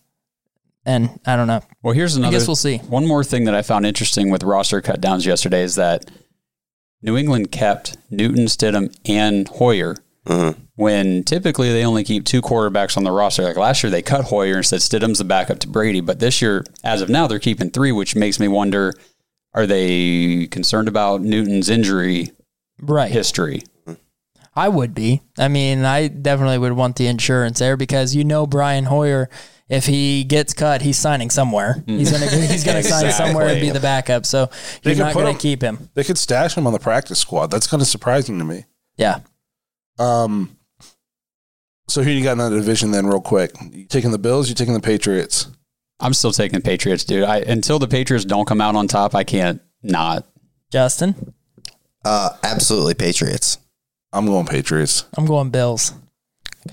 [0.84, 1.62] and I don't know.
[1.82, 2.36] Well, here's another.
[2.36, 2.78] I guess we'll see.
[2.78, 6.10] One more thing that I found interesting with roster cut downs yesterday is that
[7.02, 9.96] New England kept Newton, Stidham, and Hoyer.
[10.74, 13.42] When typically they only keep two quarterbacks on the roster.
[13.44, 16.00] Like last year, they cut Hoyer and said Stidham's the backup to Brady.
[16.00, 18.92] But this year, as of now, they're keeping three, which makes me wonder:
[19.54, 22.30] Are they concerned about Newton's injury
[22.80, 23.10] Right.
[23.10, 23.62] history?
[24.54, 25.22] I would be.
[25.38, 29.28] I mean, I definitely would want the insurance there because you know Brian Hoyer,
[29.68, 31.74] if he gets cut, he's signing somewhere.
[31.86, 31.98] Hmm.
[31.98, 34.24] He's gonna he's gonna sign somewhere and be the backup.
[34.26, 34.46] So
[34.82, 35.88] They you're could not gonna him- keep him.
[35.94, 37.50] They could stash him on the practice squad.
[37.50, 38.64] That's kind of surprising to me.
[38.96, 39.20] Yeah.
[39.98, 40.56] Um,
[41.88, 43.52] so who you got in that division then, real quick?
[43.72, 44.48] You taking the Bills?
[44.48, 45.48] You taking the Patriots?
[46.00, 47.24] I'm still taking the Patriots, dude.
[47.24, 50.26] I until the Patriots don't come out on top, I can't not.
[50.70, 51.32] Justin,
[52.04, 53.58] Uh, absolutely Patriots.
[54.12, 55.04] I'm going Patriots.
[55.16, 55.92] I'm going Bills.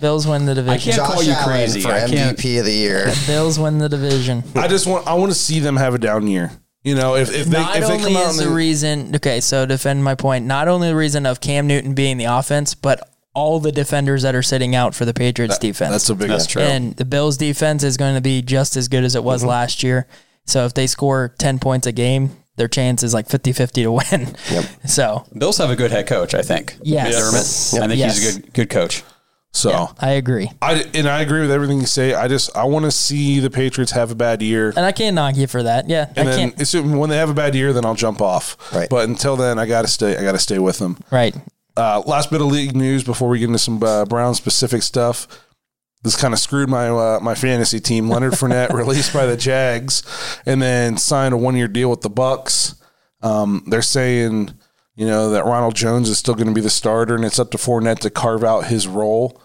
[0.02, 0.94] Bills win the I division.
[0.94, 1.82] can't call you Allen crazy.
[1.82, 2.38] for I can't.
[2.38, 3.12] MVP of the year.
[3.28, 4.44] Bills win the division.
[4.56, 6.52] I just want I want to see them have a down year.
[6.84, 8.56] You know, if, if they Not if they only come out is and the they-
[8.56, 10.46] reason okay, so defend my point.
[10.46, 14.36] Not only the reason of Cam Newton being the offense, but all the defenders that
[14.36, 15.92] are sitting out for the Patriots defense.
[15.92, 16.62] that's a big That's true.
[16.62, 19.50] And the Bills defense is going to be just as good as it was Mm-hmm.
[19.50, 20.08] last year.
[20.46, 24.36] So if they score 10 points a game, their chance is like 50-50 to win.
[24.88, 26.76] So Bills have a good head coach, I think.
[26.84, 27.72] Yes.
[27.72, 27.84] Dermott.
[27.84, 28.18] I think Yes.
[28.20, 29.04] he's a good good coach.
[29.56, 30.50] So I agree.
[30.64, 32.14] I and I agree with everything you say.
[32.16, 34.70] I just I want to see the Patriots have a bad year.
[34.76, 35.88] And I can't knock you for that.
[35.88, 36.12] Yeah.
[36.16, 36.62] And I then can't.
[36.62, 38.58] it's, when they have a bad year, then I'll jump off.
[38.74, 38.90] Right.
[38.90, 40.18] But until then, I gotta stay.
[40.18, 40.98] I gotta stay with them.
[41.12, 41.36] Right.
[41.76, 45.28] Uh, last bit of league news before we get into some uh, Brown specific stuff.
[46.04, 48.10] This kind of screwed my uh, my fantasy team.
[48.10, 50.04] Leonard Fournette released by the Jags,
[50.46, 52.76] and then signed a one year deal with the Bucs.
[53.22, 54.52] Um, they're saying,
[54.96, 57.52] you know, that Ronald Jones is still going to be the starter, and it's up
[57.52, 59.42] to Fournette to carve out his role.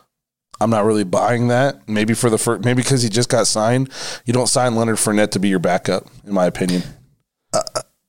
[0.60, 1.88] I'm not really buying that.
[1.88, 3.90] Maybe for the first, maybe because he just got signed,
[4.24, 6.82] you don't sign Leonard Fournette to be your backup, in my opinion.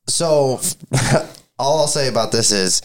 [0.08, 0.60] So
[1.60, 2.82] all I'll say about this is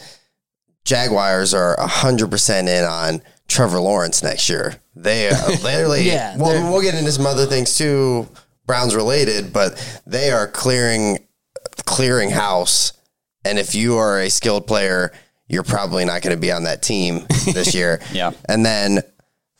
[0.85, 4.75] Jaguars are 100% in on Trevor Lawrence next year.
[4.95, 8.27] They are literally, yeah, well, we'll get into some other things too,
[8.65, 11.19] Browns related, but they are clearing,
[11.85, 12.93] clearing house.
[13.43, 15.11] And if you are a skilled player,
[15.47, 18.01] you're probably not going to be on that team this year.
[18.11, 18.31] Yeah.
[18.47, 19.01] And then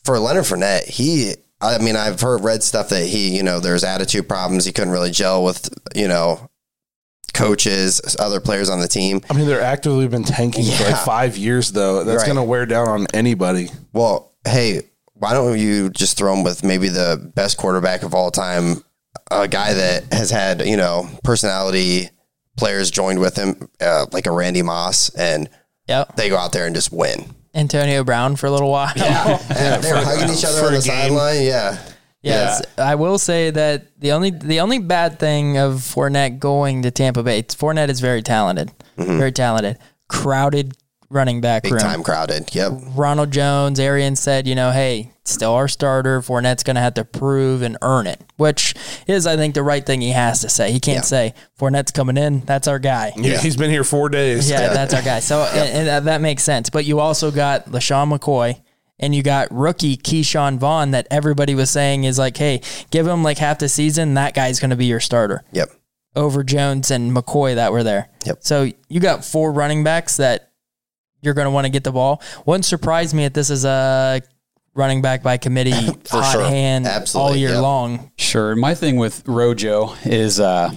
[0.04, 3.84] for Leonard Fournette, he, I mean, I've heard read stuff that he, you know, there's
[3.84, 4.66] attitude problems.
[4.66, 6.50] He couldn't really gel with, you know,
[7.36, 9.22] coaches, other players on the team.
[9.30, 12.04] I mean, they're actively been tanking for like five years, though.
[12.04, 12.26] That's Right.
[12.26, 13.70] going to wear down on anybody.
[13.94, 14.82] Well, hey,
[15.14, 18.84] why don't you just throw him with maybe the best quarterback of all time,
[19.32, 22.10] a guy that has had, you know, personality
[22.58, 25.50] players joined with him, uh, like a Randy Moss, and
[25.88, 26.16] Yep.
[26.16, 27.34] they go out there and just win.
[27.54, 28.92] Antonio Brown for a little while.
[28.96, 29.04] And
[29.84, 31.44] they're hugging each other for on the sideline.
[31.44, 31.78] Yeah.
[32.26, 36.92] Yes, I will say that the only the only bad thing of Fournette going to
[36.92, 40.76] Tampa Bay, it's- Fournette is very talented, very talented, crowded
[41.12, 41.76] running back Mm-hmm.
[41.76, 41.92] Big room.
[41.92, 42.54] time crowded.
[42.56, 42.72] Yep.
[42.96, 46.20] Ronald Jones, Arian said, you know, hey, still our starter.
[46.20, 48.74] Fournette's going to have to prove and earn it, which
[49.08, 50.72] is, I think, the right thing he has to say.
[50.72, 51.02] He can't Yeah.
[51.02, 52.40] say Fournette's coming in.
[52.42, 53.14] That's our guy.
[53.16, 53.38] Yeah.
[53.38, 54.50] He's been here four days.
[54.50, 55.20] Yeah, that's our guy.
[55.20, 56.70] So and, and that- that makes sense.
[56.72, 58.60] But you also got LeSean McCoy
[59.00, 63.24] and you got rookie Ke'Shawn Vaughn that everybody was saying is like, hey, give him
[63.24, 64.14] like half the season.
[64.14, 65.70] That guy's going to be your starter Yep.
[66.16, 68.10] over Jones and McCoy that were there.
[68.26, 68.38] Yep.
[68.42, 70.52] So you got four running backs that
[71.22, 72.22] you're going to want to get the ball.
[72.46, 74.22] Wouldn't surprise me if this is a
[74.76, 75.72] running back by committee
[76.06, 76.44] For hot sure.
[76.46, 77.62] hand all year yep.
[77.62, 78.12] long.
[78.18, 78.56] Sure.
[78.56, 80.72] My thing with Rojo is uh,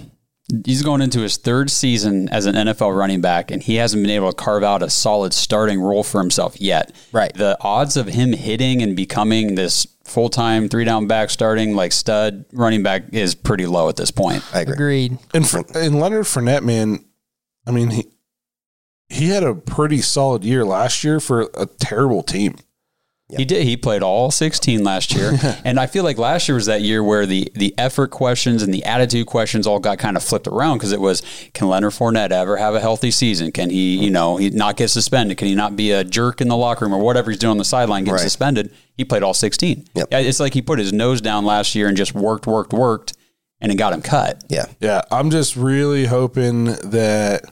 [0.65, 4.11] he's going into his third season as an NFL running back, and he hasn't been
[4.11, 6.95] able to carve out a solid starting role for himself yet.
[7.13, 7.33] Right.
[7.35, 11.93] The odds of him hitting and becoming this full time three down back starting like
[11.93, 14.43] stud running back is pretty low at this point.
[14.55, 14.75] I agree.
[14.75, 15.19] Agreed.
[15.35, 17.05] And, for, and Leonard Fournette, man,
[17.67, 18.07] I mean, he
[19.11, 22.57] he had a pretty solid year last year for a terrible team.
[23.37, 23.65] He did.
[23.65, 25.33] He played all 16 last year.
[25.65, 28.73] and I feel like last year was that year where the, the effort questions and
[28.73, 32.31] the attitude questions all got kind of flipped around because it was, can Leonard Fournette
[32.31, 33.53] ever have a healthy season?
[33.53, 35.37] Can he, you know, he not get suspended?
[35.37, 37.59] Can he not be a jerk in the locker room or whatever he's doing on
[37.59, 38.21] the sideline, get Right.
[38.21, 38.73] suspended?
[38.97, 39.85] He played all 16.
[39.95, 40.09] Yep.
[40.11, 43.13] It's like he put his nose down last year and just worked, worked, worked,
[43.61, 44.43] and it got him cut.
[44.49, 44.65] Yeah.
[44.81, 47.45] Yeah, I'm just really hoping that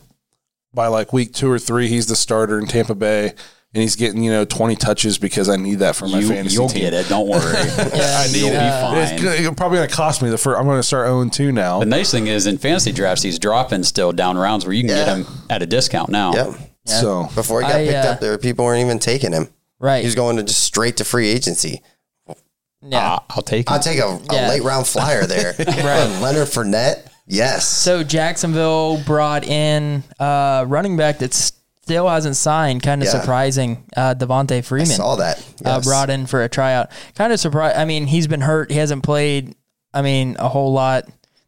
[0.73, 3.35] by like week two or three, he's the starter in Tampa Bay,
[3.77, 6.59] and he's getting you know 20 touches because I need that for my You, fantasy
[6.59, 6.81] will team.
[6.81, 7.09] get it.
[7.11, 7.43] Don't worry.
[7.45, 9.17] I need You'll be It's, fine.
[9.23, 10.59] gonna- it's probably going to cost me the first.
[10.59, 11.81] I'm going to start 0 2 now.
[11.81, 14.89] The nice thing is in fantasy drafts, he's dropping still down rounds where you can
[14.89, 15.17] get Yeah.
[15.17, 16.33] him at a discount now.
[16.33, 16.55] Yep.
[16.87, 19.49] So Before he got I, picked uh, up, there people weren't even taking him.
[19.79, 20.03] Right.
[20.03, 21.83] He's going to just straight to free agency.
[22.81, 23.19] yeah.
[23.19, 23.71] Ah, I'll take it.
[23.71, 24.49] I'll take a, a Yeah.
[24.49, 25.55] late round flyer there.
[25.59, 26.19] right.
[26.23, 27.07] Leonard Fournette.
[27.27, 27.67] Yes.
[27.67, 31.35] So Jacksonville brought in a running back that
[31.87, 32.83] still hasn't signed.
[32.83, 33.21] Kind of Yeah.
[33.21, 33.85] surprising.
[33.97, 35.41] Uh, Devonta I Freeman saw that.
[35.65, 36.91] uh, brought in for a tryout.
[37.15, 37.77] Kind of surprised.
[37.77, 38.73] I mean, he's been hurt.
[38.73, 39.55] He hasn't played.
[39.95, 41.05] I mean, a whole lot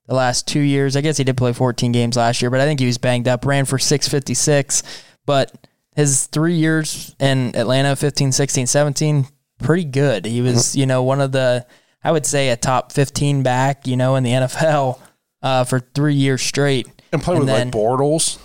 [0.07, 0.96] the last two years.
[0.96, 3.27] I guess he did play 14 games last year, but I think he was banged
[3.27, 3.44] up.
[3.44, 4.83] Ran for 656,
[5.27, 5.53] but
[5.96, 9.27] his three years in Atlanta, 15, 16, 17,
[9.61, 10.24] pretty good.
[10.24, 11.66] He was, you know, one of the,
[12.05, 15.01] I would say, a top 15 back, you know, in the NFL
[15.42, 16.87] uh, for three years straight.
[17.12, 18.38] and play with then- like Bortles.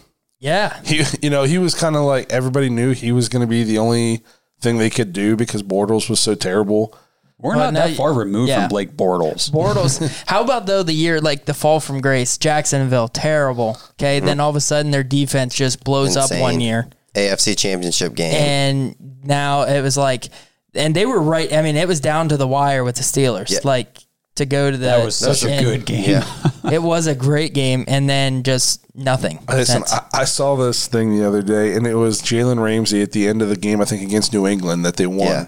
[0.43, 3.47] Yeah, He, you know, he was kind of like everybody knew he was going to
[3.47, 4.23] be the only
[4.59, 6.97] thing they could do because Bortles was so terrible.
[7.39, 8.59] We're Well, not now that you- far removed yeah.
[8.61, 9.49] from Blake Bortles.
[9.51, 10.23] Bortles.
[10.27, 12.37] How about though the year like the fall from grace?
[12.37, 13.77] Jacksonville, terrible.
[13.91, 18.13] Okay, then all of a sudden their defense just blows up one year, AFC Championship
[18.13, 18.33] game.
[18.33, 20.27] and now it was like,
[20.73, 21.51] and they were right.
[21.53, 23.49] I mean, it was down to the wire with the Steelers.
[23.51, 23.59] Yeah.
[23.63, 23.97] Like
[24.35, 26.09] to go to the That was such a good game.
[26.09, 26.27] yeah.
[26.71, 29.39] it was a great game, and then just nothing.
[29.47, 29.93] Listen, since.
[29.93, 33.27] I, I saw this thing the other day, and it was Jalen Ramsey at the
[33.27, 35.27] end of the game, I think against New England, that they won.
[35.27, 35.45] Yeah.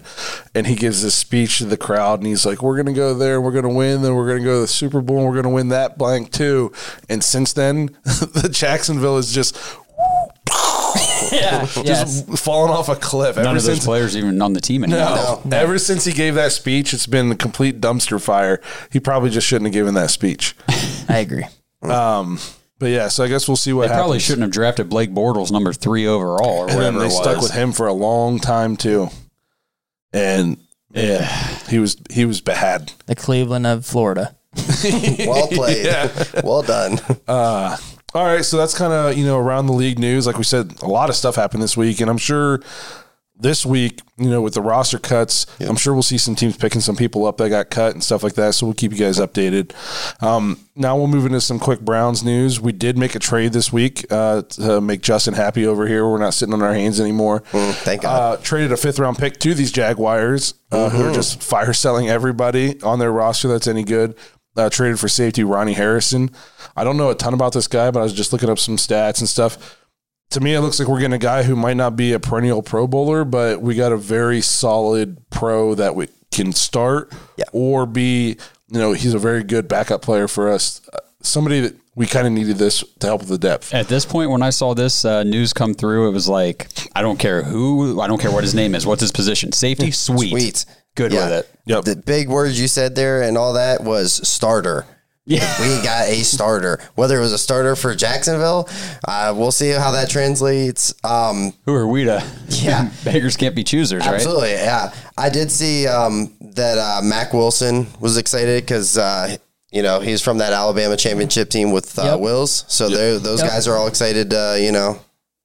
[0.54, 3.14] And he gives this speech to the crowd, and he's like, "We're going to go
[3.14, 5.26] there, we're going to win, then we're going to go to the Super Bowl, and
[5.26, 6.72] we're going to win that blank too."
[7.10, 9.58] And since then, the Jacksonville is just
[11.36, 12.22] yeah, yes.
[12.24, 13.36] just falling off a cliff.
[13.36, 15.42] None ever of those players even on the team anymore.
[15.46, 18.62] no, ever since he gave that speech, it's been a complete dumpster fire.
[18.92, 20.56] He probably just shouldn't have given that speech.
[21.10, 21.46] I agree.
[21.82, 22.40] Um,
[22.80, 24.02] but yeah, so I guess we'll see what They happens.
[24.02, 27.08] probably shouldn't have drafted Blake Bortles number three overall or and then whatever they it
[27.08, 27.18] was.
[27.18, 29.10] stuck with him for a long time too.
[30.14, 30.58] And
[30.92, 31.26] yeah,
[31.70, 32.92] he was he was bad.
[33.06, 34.36] The Cleveland of Florida.
[35.28, 35.88] Well played.
[36.44, 37.00] Well done.
[37.28, 37.76] Uh,
[38.16, 40.26] All right, so that's kind of you know around the league news.
[40.26, 42.62] Like we said, a lot of stuff happened this week, and I'm sure
[43.38, 46.80] this week, you know, with the roster cuts, I'm sure we'll see some teams picking
[46.80, 48.54] some people up that got cut and stuff like that.
[48.54, 49.74] So we'll keep you guys updated.
[50.24, 52.62] Um, now we'll move into some quick Browns news.
[52.62, 56.08] We did make a trade this week uh, to make Justin happy over here.
[56.08, 57.42] We're not sitting on our hands anymore.
[57.42, 58.40] thank God.
[58.40, 62.10] Uh, traded a fifth round pick to these Jaguars, uh, who are just fire selling
[62.10, 64.16] everybody on their roster that's any good.
[64.56, 66.30] Uh, traded for safety Ronnie Harrison.
[66.78, 68.78] I don't know a ton about this guy, but I was just looking up some
[68.78, 69.78] stats and stuff.
[70.32, 72.64] To me, it looks like we're getting a guy who might not be a perennial
[72.64, 77.46] Pro Bowler, but we got a very solid pro that we can start Yeah.
[77.52, 78.38] or be.
[78.70, 80.82] You know, he's a very good backup player for us.
[80.92, 83.74] Uh, somebody that we kind of needed this to help with the depth.
[83.74, 87.02] At this point, when I saw this uh, news come through, it was like, I
[87.02, 88.86] don't care who, I don't care what his name is.
[88.86, 89.52] What's his position?
[89.52, 89.92] Safety?
[90.08, 90.30] Sweet.
[90.32, 90.66] Sweet.
[90.96, 91.26] Good Yeah.
[91.26, 91.50] with it.
[91.66, 91.84] Yep.
[91.86, 94.86] The big words you said there and all that was starter.
[95.28, 95.52] Yeah.
[95.60, 96.80] We got a starter.
[96.94, 98.70] Whether it was a starter for Jacksonville,
[99.08, 100.94] uh, we'll see how that translates.
[101.04, 102.24] Um, Who are we to?
[102.50, 102.92] Yeah.
[103.04, 104.14] Beggars can't be choosers, right?
[104.16, 104.94] Absolutely, yeah.
[105.18, 109.36] I did see um, that uh, Mack Wilson was excited because uh,
[109.72, 112.20] you know he's from that Alabama championship team with uh, Yep.
[112.20, 113.50] Wills, so they're those Yep.
[113.50, 114.32] guys are all excited.
[114.32, 115.00] Uh, you know,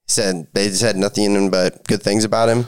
[0.07, 2.67] said they said nothing but good things about him.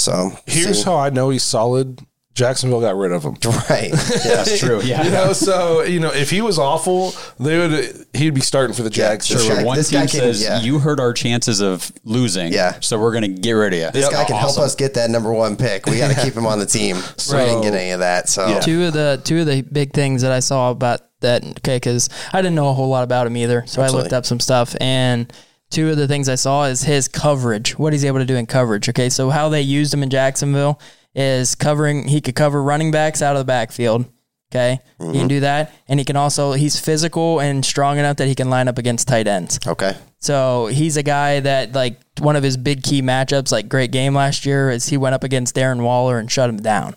[0.00, 2.00] So Here's see- how I know he's solid.
[2.32, 3.34] Jacksonville got rid of him.
[3.68, 3.90] right.
[4.24, 4.80] That's true.
[4.82, 5.02] Yeah.
[5.02, 8.82] You know, so you know, if he was awful, they would he'd be starting for
[8.82, 9.26] the Jags.
[9.26, 9.38] sure.
[9.40, 9.64] Sure, sure.
[9.64, 10.60] one This guy team can- says yeah.
[10.60, 12.78] you hurt our chances of losing, Yeah.
[12.80, 13.90] so we're going to get rid of you.
[13.90, 15.86] This guy can help us get that number one pick.
[15.86, 16.96] We got to keep him on the team.
[17.16, 18.28] So we didn't get any of that.
[18.28, 18.60] So yeah.
[18.60, 22.08] Two of the two of the big things that I saw about that, okay, because
[22.32, 24.74] I didn't know a whole lot about him either, so I looked up some stuff,
[24.80, 25.30] and
[25.70, 28.46] two of the things I saw is his coverage, what he's able to do in
[28.46, 28.88] coverage.
[28.88, 30.80] Okay, so how they used him in Jacksonville
[31.14, 32.08] is covering.
[32.08, 34.04] He could cover running backs out of the backfield.
[34.52, 35.28] Okay, he can mm-hmm.
[35.28, 38.66] do that, and he can also he's physical and strong enough that he can line
[38.66, 39.60] up against tight ends.
[39.64, 43.92] okay, So he's a guy that like one of his big key matchups, like great
[43.92, 46.96] game last year, is he went up against Darren Waller and shut him down.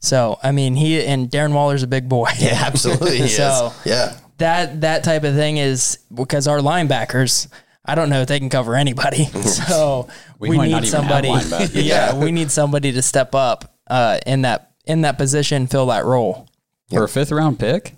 [0.00, 2.28] So I mean, he and Darren Waller's a big boy.
[2.38, 3.18] yeah, absolutely.
[3.28, 3.86] So- is.
[3.86, 7.46] Yeah, that that type of thing is because our linebackers.
[7.84, 9.24] I don't know if they can cover anybody.
[9.42, 11.28] So We we, need somebody.
[11.28, 11.70] linebackers.
[11.74, 16.04] yeah, we need somebody to step up uh, in that in that position, fill that
[16.04, 16.48] role.
[16.90, 17.94] For a fifth round pick?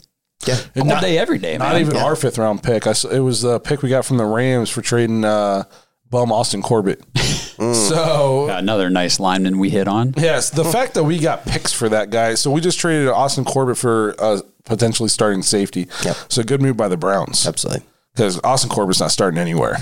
[0.47, 0.59] yeah.
[0.77, 1.81] All day, every day, Not man.
[1.83, 2.87] even our fifth round pick.
[2.87, 5.64] I s it was the pick we got from the Rams for trading uh,
[6.11, 7.03] bum Austin Corbett.
[7.62, 10.14] So Another nice lineman we hit on.
[10.16, 12.35] yes, the fact that we got picks for that guy.
[12.35, 15.87] So we just traded Austin Corbett for uh, potentially starting safety.
[16.05, 16.16] Yep.
[16.29, 17.87] So good move by the Browns Absolutely.
[18.14, 19.77] Because Austin Corbett's not starting anywhere.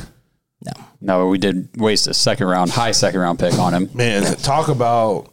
[0.65, 3.89] No, no, we did waste a second round, high second round pick on him.
[3.95, 5.33] Man, talk about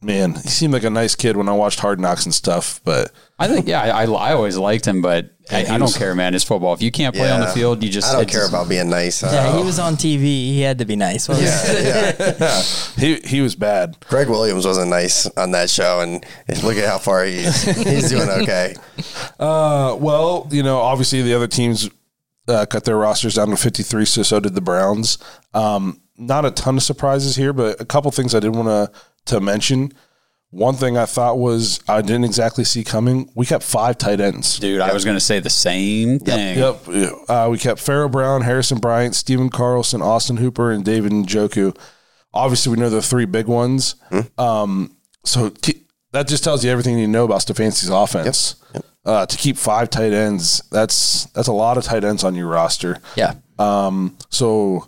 [0.00, 0.34] man.
[0.34, 3.48] He seemed like a nice kid when I watched Hard Knocks and stuff, but I
[3.48, 6.32] think, yeah, I, I, I always liked him, but I, I don't was- care, man.
[6.34, 6.74] It's football.
[6.74, 8.88] If you can't play on the field, you just I don't it's- care about being
[8.88, 9.22] nice.
[9.24, 10.22] Yeah, Uh, he was on TV.
[10.22, 11.28] He had to be nice.
[11.28, 11.84] wasn't he?
[11.88, 12.62] yeah, yeah.
[12.96, 13.96] he he was bad.
[14.08, 16.24] Gregg Williams wasn't nice on that show, and
[16.62, 18.28] look at how far he's he's doing.
[18.28, 18.74] Okay,
[19.40, 21.90] Uh, well, you know, obviously the other teams
[22.52, 25.18] uh, cut their rosters down to 53, so so did the Browns.
[25.54, 28.92] Um, not a ton of surprises here, but a couple things I did want to
[29.26, 29.92] to mention.
[30.50, 33.30] One thing I thought was I didn't exactly see coming.
[33.34, 34.58] We kept five tight ends.
[34.58, 36.58] Dude, I was going to say the same thing.
[36.58, 37.20] Yep.
[37.26, 41.74] Uh, we kept Pharaoh Brown, Harrison Bryant, Stephen Carlson, Austin Hooper, and David Njoku.
[42.34, 43.94] Obviously, we know the three big ones.
[44.36, 45.81] Um, so t-
[46.12, 48.56] that just tells you everything you know about Stefanski's offense.
[49.04, 52.46] Uh, to keep five tight ends, that's that's a lot of tight ends on your
[52.46, 52.98] roster.
[53.16, 53.34] Yeah.
[53.58, 54.86] Um, so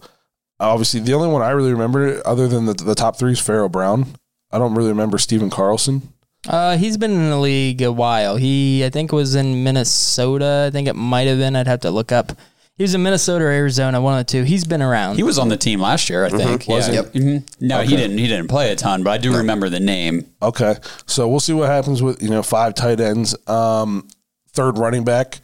[0.60, 3.68] obviously, the only one I really remember, other than the, the top three, is Pharaoh
[3.68, 4.06] Brown.
[4.52, 6.14] I don't really remember Stephen Carlson.
[6.46, 8.36] Uh, he's been in the league a while.
[8.36, 10.66] He, I think, was in Minnesota.
[10.68, 11.56] I think it might have been.
[11.56, 12.32] I'd have to look up.
[12.76, 14.42] He was in Minnesota or Arizona, one of the two.
[14.42, 15.14] He's been around.
[15.16, 16.66] He was on the team last year, I think.
[16.66, 16.90] Was yeah.
[16.90, 16.96] he?
[16.96, 17.12] Yep.
[17.12, 17.48] Mhm.
[17.60, 18.18] No, he didn't.
[18.18, 20.26] He didn't play a ton, but I do remember the name.
[20.42, 20.74] Okay,
[21.06, 23.36] so we'll see what happens with you know five tight ends.
[23.48, 24.08] Um,
[24.52, 25.40] third running back,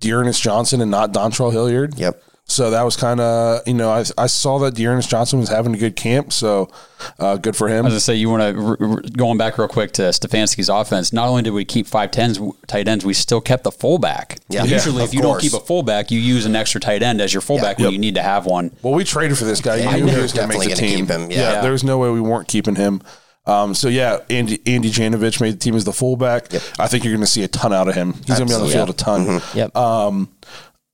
[0.00, 1.94] D'Ernest Johnson, and not Dontrell Hilliard.
[1.98, 2.22] Yep.
[2.46, 5.74] So that was kind of you know I, I saw that D'Ernest Johnson was having
[5.74, 6.70] a good camp, so
[7.18, 7.86] uh, good for him.
[7.86, 10.02] As I was gonna say you want to r- r- going back real quick to
[10.02, 11.10] Stefanski's offense.
[11.10, 14.40] Not only did we keep five tens tight ends, we still kept the fullback.
[14.50, 14.64] Yeah.
[14.64, 15.42] Usually, Yeah, if of you course.
[15.42, 17.92] don't keep a fullback, you use an extra tight end as your fullback when Yep.
[17.94, 18.72] you need to have one.
[18.82, 19.76] Well, we traded for this guy.
[19.76, 21.06] Yeah, you knew he was going to make the team.
[21.06, 21.62] gonna keep him, yeah.
[21.62, 23.00] there was no way we weren't keeping him.
[23.46, 26.54] Um, so yeah, Andy Andy Janovich made the team as the fullback.
[26.78, 28.14] I think you're going to see a ton out of him.
[28.26, 29.42] He's going to be on the field a ton.
[29.54, 29.76] Yep.
[29.76, 30.30] Um,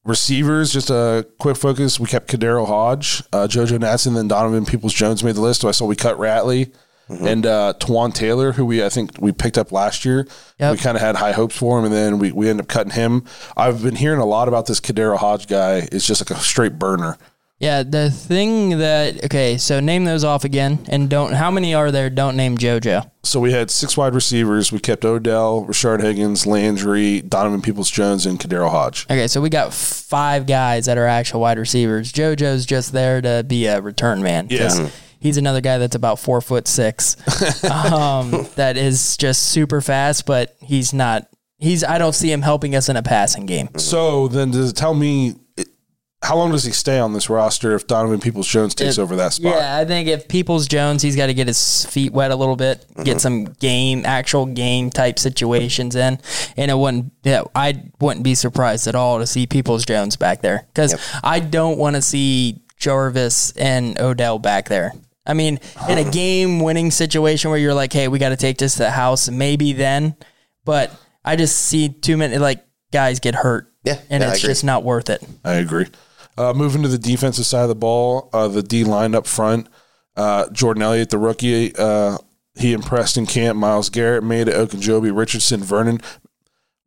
[0.05, 2.01] receivers, just a quick focus.
[2.01, 5.61] We kept KhaDarel Hodge, uh, JoJo Natson, then Donovan Peoples Jones made the list.
[5.61, 6.73] So I saw we cut Ratley
[7.11, 10.27] and uh, Twan Taylor, who we I think we picked up last year.
[10.59, 10.73] Yep.
[10.73, 12.93] We kind of had high hopes for him, and then we, we ended up cutting
[12.93, 13.25] him.
[13.57, 15.89] I've been hearing a lot about this KhaDarel Hodge guy.
[15.91, 17.19] It's just like a straight burner.
[17.61, 21.35] Yeah, the thing that okay, so name those off again, and don't.
[21.35, 22.09] How many are there?
[22.09, 23.11] Don't name JoJo.
[23.23, 24.73] So we had six wide receivers.
[24.73, 29.05] We kept Odell, Rashard Higgins, Landry, Donovan Peoples Jones, and KhaDarel Hodge.
[29.11, 32.11] Okay, so we got five guys that are actual wide receivers.
[32.11, 34.47] JoJo's just there to be a return man.
[34.49, 34.89] Yeah.
[35.21, 37.15] He's another guy that's about four foot six.
[37.65, 41.29] um, that is just super fast, but he's not.
[41.59, 41.85] He's.
[41.85, 43.69] I don't see him helping us in a passing game.
[43.77, 45.35] So then, does it tell me
[46.23, 49.17] how long does he stay on this roster if Donovan Peoples Jones takes It- over
[49.17, 49.57] that spot?
[49.57, 52.57] Yeah, I think if Peoples Jones, he's got to get his feet wet a little
[52.57, 53.19] bit, get mm-hmm.
[53.19, 56.19] some game, actual game type situations in,
[56.59, 57.13] and it wouldn't.
[57.23, 61.41] Yeah, I wouldn't be surprised at all to see Peoples Jones back there because I
[61.41, 64.93] don't want to see Jarvis and Odell back there.
[65.27, 68.75] I mean, in a game-winning situation where you're like, "Hey, we got to take this
[68.75, 70.17] to the house," maybe then,
[70.65, 70.91] but
[71.25, 74.83] I just see too many like guys get hurt, Yeah, and yeah, it's just not
[74.83, 75.23] worth it.
[75.45, 75.87] I agree.
[76.39, 79.69] Uh, moving to the defensive side of the ball, uh, the D line up front,
[80.17, 82.17] uh, Jordan Elliott, the rookie, uh,
[82.59, 83.59] he impressed in camp.
[83.59, 84.55] Myles Garrett made it.
[84.55, 86.01] Ogunjobi, Richardson, Vernon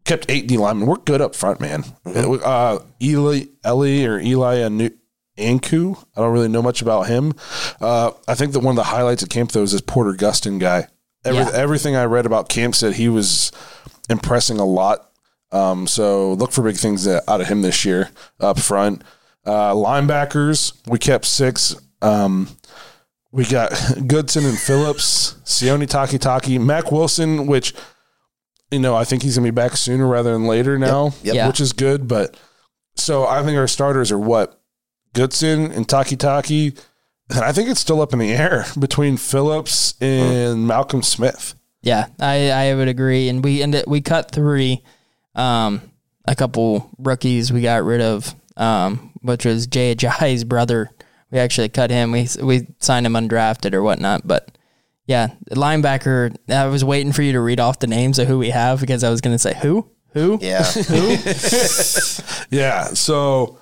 [0.05, 0.87] kept eight D linemen.
[0.87, 1.83] We're good up front, man.
[2.05, 4.89] Uh, Eli, Eli or Eli Anu-
[5.37, 5.97] Anku.
[6.15, 7.33] I don't really know much about him.
[7.79, 10.59] Uh, I think that one of the highlights at camp though is this Porter Gustin
[10.59, 10.87] guy.
[11.25, 11.51] Every, Yeah.
[11.53, 13.51] Everything I read about camp said he was
[14.09, 15.09] impressing a lot.
[15.51, 19.03] Um, so look for big things out of him this year up front.
[19.45, 21.75] Uh, linebackers, we kept six.
[22.01, 22.47] Um,
[23.31, 23.71] we got
[24.07, 27.73] Goodson and Phillips, Sione Taki Taki, Mack Wilson, which,
[28.71, 31.35] you know, I think he's going to be back sooner rather than later now, Yep.
[31.35, 31.47] Yeah.
[31.47, 32.07] which is good.
[32.07, 32.37] But
[32.95, 34.59] so I think our starters are what?
[35.13, 36.77] Goodson and Takitaki.
[37.29, 41.55] And I think it's still up in the air between Phillips and Malcolm Smith.
[41.81, 43.27] Yeah, I, I would agree.
[43.29, 44.83] And we ended we cut three,
[45.35, 45.81] um,
[46.25, 50.89] a couple rookies we got rid of, um, which was Jay Ajayi's brother.
[51.31, 52.11] We actually cut him.
[52.11, 54.27] We we signed him undrafted or whatnot.
[54.27, 54.57] But
[55.07, 56.35] yeah, the linebacker.
[56.49, 59.03] I was waiting for you to read off the names of who we have because
[59.03, 60.37] I was going to say who who.
[60.41, 60.63] Yeah.
[60.71, 61.15] Who.
[62.55, 62.85] yeah.
[62.93, 63.57] So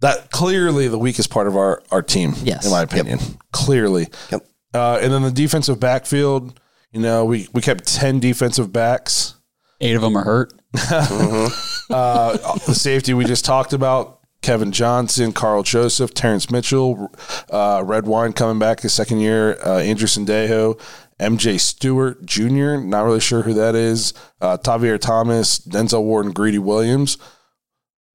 [0.00, 2.66] that clearly the weakest part of our, our team, Yes.
[2.66, 3.18] in my opinion.
[3.52, 4.08] Clearly.
[4.30, 4.46] Yep.
[4.74, 6.60] Uh, and then the defensive backfield,
[6.92, 9.34] you know, we, we kept 10 defensive backs.
[9.80, 10.52] Eight of them are hurt.
[11.90, 12.36] Uh,
[12.66, 17.12] the safety we just talked about, Kevin Johnson, Karl Joseph, Terrence Mitchell,
[17.50, 20.80] uh, Redwine coming back his second year, uh, Andrew Sendejo,
[21.20, 26.34] MJ Stewart Jr., not really sure who that is, uh, Tavierre Thomas, Denzel Ward, and
[26.34, 27.18] Greedy Williams.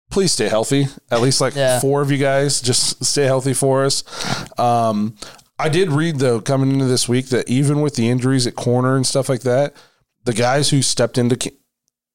[0.09, 0.87] Please stay healthy.
[1.11, 1.79] At least like Yeah.
[1.79, 4.03] four of you guys, just stay healthy for us.
[4.59, 5.15] Um,
[5.59, 8.95] I did read though coming into this week that even with the injuries at corner
[8.95, 9.73] and stuff like that,
[10.23, 11.51] the guys who stepped into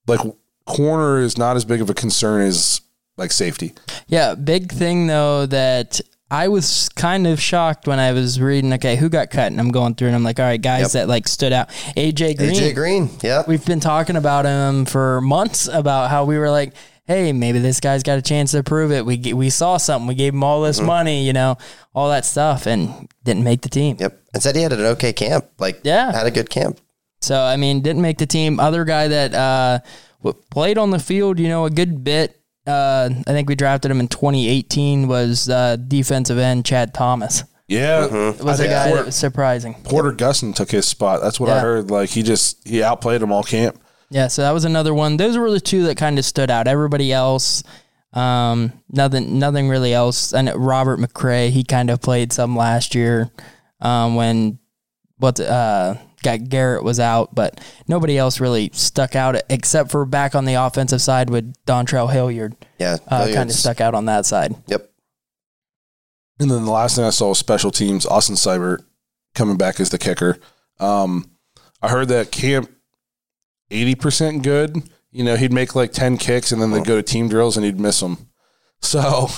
[0.06, 0.20] like
[0.66, 2.80] corner is not as big of a concern as
[3.18, 3.74] like safety.
[4.06, 6.00] Yeah, big thing though that
[6.30, 8.72] I was kind of shocked when I was reading.
[8.74, 9.50] Okay, who got cut?
[9.50, 10.90] And I'm going through and I'm like, all right, guys Yep.
[10.92, 11.68] that like stood out.
[11.96, 12.50] AJ Green.
[12.54, 13.10] AJ Green.
[13.22, 13.48] Yep.
[13.48, 16.74] We've been talking about him for months about how we were like,
[17.06, 19.06] hey, maybe this guy's got a chance to prove it.
[19.06, 20.06] We we saw something.
[20.06, 20.66] We gave him all Mm-hmm.
[20.66, 21.56] this money, you know,
[21.94, 23.96] all that stuff, and didn't make the team.
[23.98, 24.20] Yep.
[24.34, 25.46] And said he had an okay camp.
[25.58, 26.12] Like, Yeah.
[26.12, 26.78] had a good camp.
[27.22, 28.60] So I mean, didn't make the team.
[28.60, 29.78] Other guy that uh,
[30.50, 32.37] played on the field, you know, a good bit.
[32.68, 35.08] Uh, I think we drafted him in 2018.
[35.08, 37.44] Was uh, defensive end Chad Thomas.
[37.66, 39.74] Yeah, It was I a think guy that was surprising.
[39.84, 41.20] Porter Gustin took his spot.
[41.20, 41.90] That's what I heard.
[41.90, 43.78] Like he just he outplayed them all camp.
[44.10, 45.18] Yeah, so that was another one.
[45.18, 46.66] Those were the two that kind of stood out.
[46.66, 47.62] Everybody else,
[48.14, 50.32] um, nothing, nothing really else.
[50.32, 53.30] And Robert McCray, he kind of played some last year,
[53.82, 54.58] um, when
[55.18, 60.34] what uh got Garrett was out, but nobody else really stuck out except for back
[60.34, 62.56] on the offensive side with Dontrell Hilliard.
[62.78, 64.54] Yeah, Uh, kind of stuck out on that side.
[64.66, 64.90] Yep.
[66.40, 68.06] And then the last thing I saw was special teams.
[68.06, 68.84] Austin Seibert
[69.34, 70.38] coming back as the kicker.
[70.78, 71.30] Um,
[71.82, 72.70] I heard that camp
[73.70, 74.76] eighty percent good.
[75.10, 77.64] You know, he'd make like ten kicks, and then they'd go to team drills, and
[77.66, 78.28] he'd miss them.
[78.80, 79.28] So,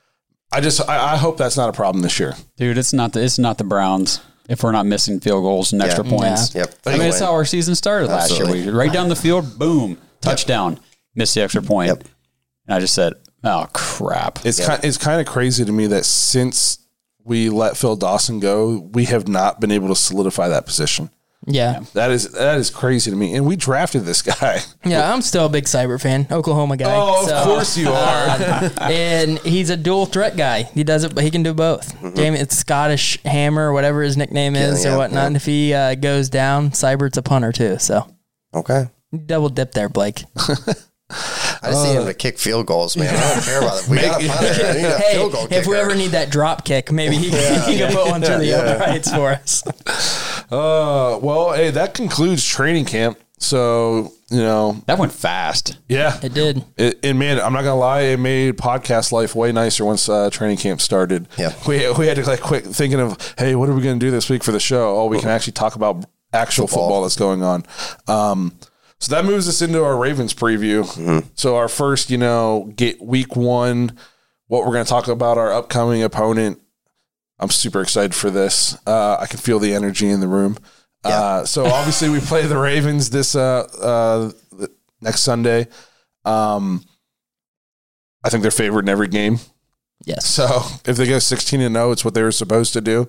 [0.52, 2.34] I just I, I hope that's not a problem this year.
[2.56, 4.20] Dude, it's not the it's not the Browns
[4.50, 6.10] if we're not missing field goals and extra Yeah.
[6.10, 6.54] points.
[6.54, 6.74] Yep.
[6.86, 8.50] I mean, that's how our season started last year.
[8.50, 10.78] We right down the field, boom, touchdown,
[11.14, 11.88] missed the extra point.
[11.88, 12.04] Yep.
[12.66, 16.04] And I just said, "Oh crap!" It's kind it's kind of crazy to me that
[16.04, 16.78] since
[17.22, 21.10] we let Phil Dawson go, we have not been able to solidify that position.
[21.46, 21.80] Yeah.
[21.94, 23.34] That is that is crazy to me.
[23.34, 24.60] And we drafted this guy.
[24.84, 26.92] Yeah, I'm still a big Seibert fan, Oklahoma guy.
[26.94, 28.28] Oh, of course you are.
[28.80, 30.64] and he's a dual threat guy.
[30.64, 31.94] He does it, but he can do both.
[32.14, 35.22] Jamie, it's Scottish Hammer, whatever his nickname is Yeah, or whatnot.
[35.22, 35.26] yeah.
[35.28, 37.78] And if he uh, goes down, Seibert's a punter too.
[37.78, 38.06] So
[38.54, 38.88] Okay.
[39.26, 40.24] double dip there, Blake.
[41.62, 43.12] I just need him to kick field goals, man.
[43.14, 43.88] I don't care about it.
[43.88, 44.64] We got a punter.
[44.66, 47.30] I need a hey, field goal if we ever need that drop kick, maybe he,
[47.30, 50.39] he can put one through the uprights for us.
[50.50, 53.18] Uh, well, hey, that concludes training camp.
[53.38, 55.78] So you know, that went fast.
[55.88, 56.64] yeah, It did.
[56.76, 60.28] It, and man, I'm not gonna lie, it made podcast life way nicer once uh,
[60.30, 61.26] training camp started.
[61.38, 61.52] Yeah.
[61.66, 64.28] we we had to like quit thinking of, hey, what are we gonna do this
[64.28, 64.96] week for the show?
[64.98, 67.02] Oh, we can actually talk about actual football, Football.
[67.02, 67.64] that's going on.
[68.06, 68.52] Um,
[68.98, 71.24] so that moves us into our Ravens preview.
[71.34, 73.96] So our first, you know, get week one,
[74.48, 76.60] what we're gonna talk about our upcoming opponent.
[77.40, 78.76] I'm super excited for this.
[78.86, 80.58] Uh, I can feel the energy in the room.
[81.02, 84.66] Uh, so obviously we play the Ravens this uh, uh,
[85.00, 85.66] next Sunday.
[86.26, 86.84] Um,
[88.22, 89.38] I think they're favored in every game.
[90.04, 90.26] Yes.
[90.26, 93.08] So if they go 16 and 0, it's what they were supposed to do.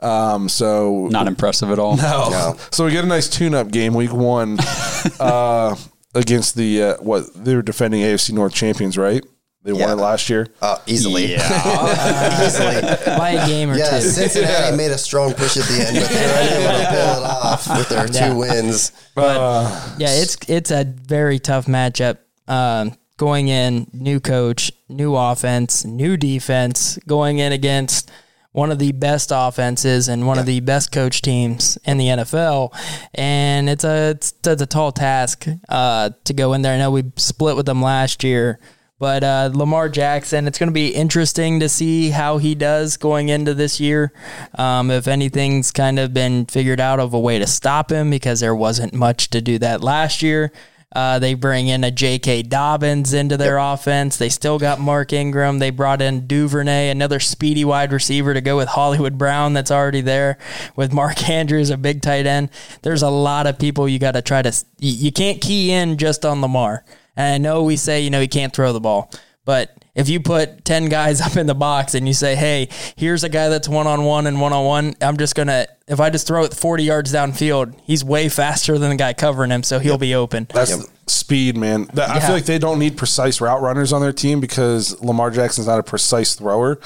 [0.00, 1.96] Um, so Not impressive at all.
[1.96, 2.30] no.
[2.30, 2.56] No.
[2.72, 4.58] So we get a nice tune-up game week one
[5.20, 5.76] uh,
[6.14, 9.24] against the uh, what they were defending AFC North champions, right?
[9.62, 9.86] They Yeah.
[9.88, 10.46] won it last year.
[10.62, 11.32] Uh, easily.
[11.32, 12.42] Yeah.
[12.46, 12.80] easily.
[13.18, 14.08] By a game or Yeah, two.
[14.08, 17.26] Cincinnati made a strong push at the end, but they were able to pull it
[17.26, 18.32] off with their two Yeah.
[18.34, 18.92] wins.
[19.16, 22.18] Uh, Yeah, it's it's a very tough matchup.
[22.48, 28.10] Um, going in, new coach, new offense, new defense, going in against
[28.52, 32.72] one of the best offenses and one of the best coach teams in the NFL,
[33.14, 36.72] and it's a it's, it's a tall task uh, to go in there.
[36.74, 38.58] I know we split with them last year.
[39.00, 43.30] But uh, Lamar Jackson, it's going to be interesting to see how he does going
[43.30, 44.12] into this year.
[44.54, 48.40] Um, if anything's kind of been figured out of a way to stop him, because
[48.40, 50.52] there wasn't much to do that last year.
[50.92, 52.42] Uh, they bring in a J.K.
[52.42, 54.18] Dobbins into their offense.
[54.18, 55.60] They still got Mark Ingram.
[55.60, 60.02] They brought in Duvernay, another speedy wide receiver to go with Hollywood Brown that's already
[60.02, 60.36] there,
[60.76, 62.50] with Mark Andrews, a big tight end.
[62.82, 64.52] There's a lot of people you got to try to.
[64.78, 66.84] You can't key in just on Lamar.
[67.20, 69.10] And I know we say, you know, he can't throw the ball,
[69.44, 73.24] but if you put 10 guys up in the box and you say, hey, here's
[73.24, 75.98] a guy that's one on one and one on one, I'm just going to, if
[76.00, 79.62] I just throw it 40 yards downfield, he's way faster than the guy covering him,
[79.62, 80.46] so he'll be open.
[80.54, 81.90] That's speed, man.
[81.94, 85.30] That, I feel like they don't need precise route runners on their team because Lamar
[85.30, 86.78] Jackson's not a precise thrower.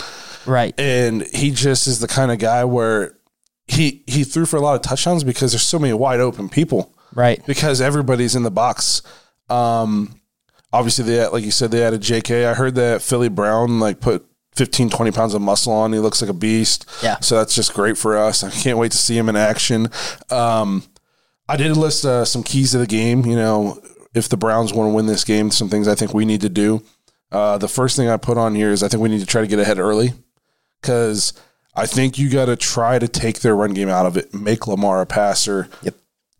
[0.46, 0.78] Right.
[0.80, 3.16] and he just is the kind of guy where
[3.66, 6.94] he he threw for a lot of touchdowns because there's so many wide open people
[7.14, 7.44] Right.
[7.46, 9.00] because everybody's in the box.
[9.48, 10.20] Um,
[10.74, 12.46] obviously they had, like you said they had a JK.
[12.46, 15.92] I heard that Philly Brown like put 15 20 pounds of muscle on.
[15.92, 16.90] He looks like a beast.
[17.02, 17.20] Yeah.
[17.20, 18.42] So that's just great for us.
[18.42, 19.88] I can't wait to see him in action.
[20.30, 20.82] Um,
[21.48, 23.80] I did list uh, some keys to the game, you know,
[24.14, 26.48] if the Browns want to win this game, some things I think we need to
[26.48, 26.82] do.
[27.30, 29.42] Uh, the first thing I put on here is I think we need to try
[29.42, 30.12] to get ahead early
[30.80, 31.32] because
[31.74, 34.66] I think you got to try to take their run game out of it, make
[34.66, 35.68] Lamar a passer.
[35.82, 35.94] Yep.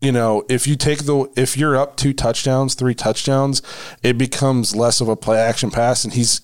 [0.05, 3.63] You know, if you take the if you're up two touchdowns, three touchdowns,
[4.03, 6.41] it becomes less of a play action pass, and he's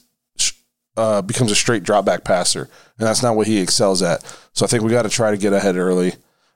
[0.97, 2.63] uh, becomes a straight drop back passer,
[2.97, 4.23] and that's not what he excels at.
[4.53, 6.13] So I think we got to try to get ahead early.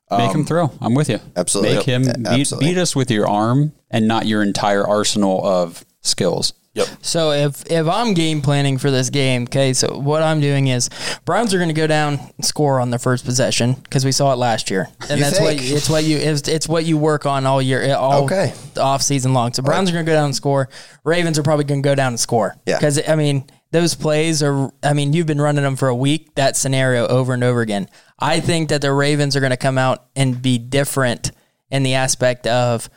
[0.09, 0.71] Make him throw.
[0.81, 1.19] I'm with you.
[1.35, 1.75] Absolutely.
[1.75, 2.69] Make him beat, absolutely.
[2.69, 6.53] beat us with your arm and not your entire arsenal of skills.
[6.75, 6.87] Yep.
[7.01, 10.89] So if if I'm game planning for this game, okay, so what I'm doing is
[11.25, 14.31] Browns are going to go down and score on their first possession because we saw
[14.33, 15.71] it last year, and You that's what think?
[15.71, 18.53] it's what you it's, it's what you work on all year all Okay.
[18.77, 19.53] off season long.
[19.53, 20.69] So Browns are going to go down and score.
[21.03, 22.55] Ravens are probably going to go down and score.
[22.65, 22.77] Yeah.
[22.77, 24.71] because I mean those plays are.
[24.83, 26.35] I mean you've been running them for a week.
[26.35, 27.89] That scenario over and over again.
[28.19, 31.31] I think that the Ravens are going to come out and be different
[31.71, 32.89] in the aspect of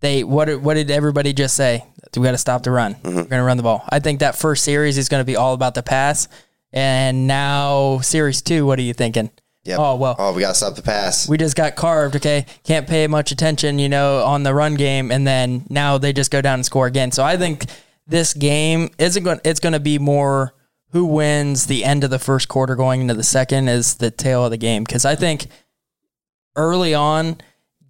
[0.00, 1.84] they what what did everybody just say?
[2.16, 2.94] We got to stop the run.
[2.94, 3.08] Mm-hmm.
[3.08, 3.84] We're going to run the ball.
[3.88, 6.28] I think that first series is going to be all about the pass,
[6.72, 8.66] and now series two.
[8.66, 9.30] What are you thinking?
[9.64, 9.78] Yep.
[9.80, 10.14] Oh, well.
[10.18, 11.28] Oh, we got to stop the pass.
[11.28, 12.16] we just got carved.
[12.16, 16.12] Okay, can't pay much attention, you know, on the run game, and then now they
[16.12, 17.10] just go down and score again.
[17.10, 17.66] So I think
[18.06, 19.40] this game isn't going.
[19.44, 20.54] It's going to be more
[20.92, 24.44] who wins the end of the first quarter going into the second is the tail
[24.44, 25.46] of the game because I think
[26.54, 27.38] early on.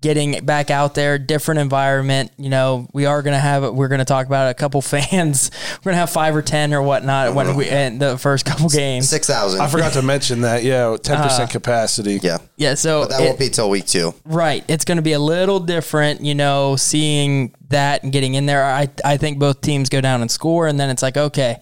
[0.06, 2.30] Getting back out there, different environment.
[2.38, 3.74] You know, we are gonna have.
[3.74, 5.50] We're gonna talk about a couple fans.
[5.82, 9.08] We're gonna have five or ten or whatnot when we in the first couple games.
[9.08, 9.60] 6,000.
[9.60, 10.62] I forgot to mention that.
[10.62, 12.20] Yeah, ten percent uh, capacity.
[12.22, 12.38] Yeah.
[12.56, 14.14] Yeah, so But that it- won't be till week two.
[14.24, 14.64] Right.
[14.68, 18.64] It's going to be a little different, you know, seeing that and getting in there.
[18.64, 21.60] I, I think both teams go down and score, and then it's like, okay,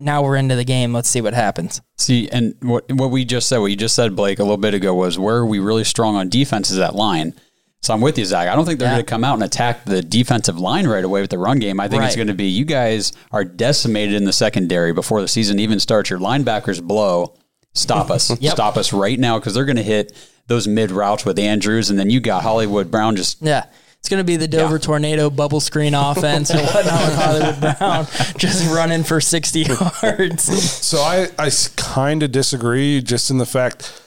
[0.00, 0.92] now we're into the game.
[0.92, 1.80] Let's see what happens.
[1.98, 4.74] See, and what what we just said, what you just said, Blake, a little bit
[4.74, 7.34] ago was where are we really strong on defense is that line.
[7.82, 8.48] So I'm with you, Zach.
[8.48, 8.96] I don't think they're Yeah.
[8.96, 11.80] going to come out and attack the defensive line right away with the run game.
[11.80, 15.28] I think it's going to be you guys are decimated in the secondary before the
[15.28, 16.10] season even starts.
[16.10, 17.34] Your linebackers blow.
[17.72, 18.30] Stop us.
[18.40, 18.52] Yep.
[18.52, 20.12] Stop us right now because they're going to hit
[20.46, 23.64] those mid routes with Andrews, and then you got Hollywood Brown just Yeah.
[24.00, 28.06] It's going to be the Dover Tornado bubble screen offense and whatnot with Hollywood Brown
[28.38, 29.60] just running for 60
[30.02, 30.42] yards.
[30.42, 34.02] So I, I kind of disagree just in the fact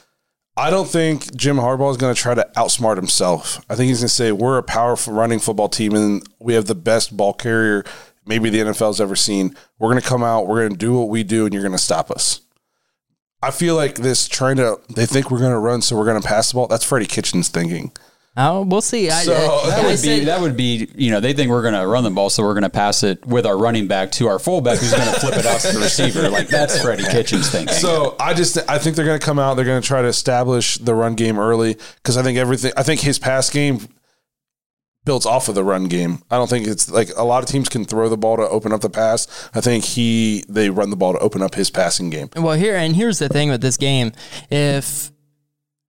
[0.56, 3.64] I don't think Jim Harbaugh is going to try to outsmart himself.
[3.68, 6.66] I think he's going to say we're a powerful running football team and we have
[6.66, 7.84] the best ball carrier
[8.26, 9.56] maybe the NFL's ever seen.
[9.78, 11.72] We're going to come out, we're going to do what we do, and you're going
[11.72, 12.40] to stop us.
[13.42, 16.20] I feel like this trying to they think we're going to run, so we're going
[16.20, 16.66] to pass the ball.
[16.66, 17.92] That's Freddie Kitchens thinking.
[18.36, 19.10] Oh, we'll see.
[19.10, 21.62] I, So, I, That would say- be that would be you know they think we're
[21.62, 24.10] going to run the ball, so we're going to pass it with our running back
[24.12, 26.28] to our fullback, who's going to flip it out to the receiver.
[26.28, 27.74] Like that's Freddie Kitchens thinking.
[27.76, 29.54] So I just I think they're going to come out.
[29.54, 32.72] They're going to try to establish the run game early because I think everything.
[32.76, 33.86] I think his pass game
[35.04, 36.22] builds off of the run game.
[36.30, 38.72] I don't think it's like a lot of teams can throw the ball to open
[38.72, 39.28] up the pass.
[39.54, 42.30] I think he they run the ball to open up his passing game.
[42.34, 44.10] Well, here and here's the thing with this game:
[44.50, 45.12] if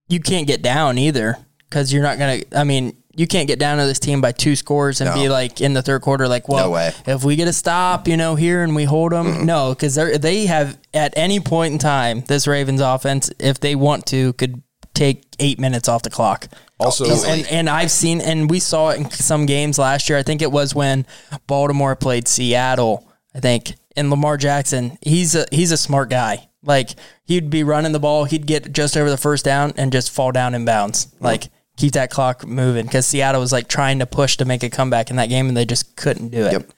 [0.08, 1.38] you can't get down either,
[1.76, 2.40] because you're not gonna.
[2.54, 5.14] I mean, you can't get down to this team by two scores and No.
[5.14, 8.16] be like in the third quarter, like, well, No if we get a stop, you
[8.16, 11.78] know, here and we hold them, no, because they they have at any point in
[11.78, 14.62] time this Ravens offense, if they want to, could
[14.94, 16.48] take eight minutes off the clock.
[16.80, 20.18] Also, And and I've seen and we saw it in some games last year.
[20.18, 21.06] I think it was when
[21.46, 23.06] Baltimore played Seattle.
[23.34, 26.48] I think and Lamar Jackson, he's a he's a smart guy.
[26.62, 26.90] Like
[27.24, 30.32] he'd be running the ball, he'd get just over the first down and just fall
[30.32, 31.06] down in bounds.
[31.06, 31.24] Mm-hmm.
[31.24, 34.70] Like keep that clock moving because Seattle was like trying to push to make a
[34.70, 36.52] comeback in that game and they just couldn't do it.
[36.52, 36.70] Yep.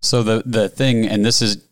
[0.00, 1.62] So the the thing, and this is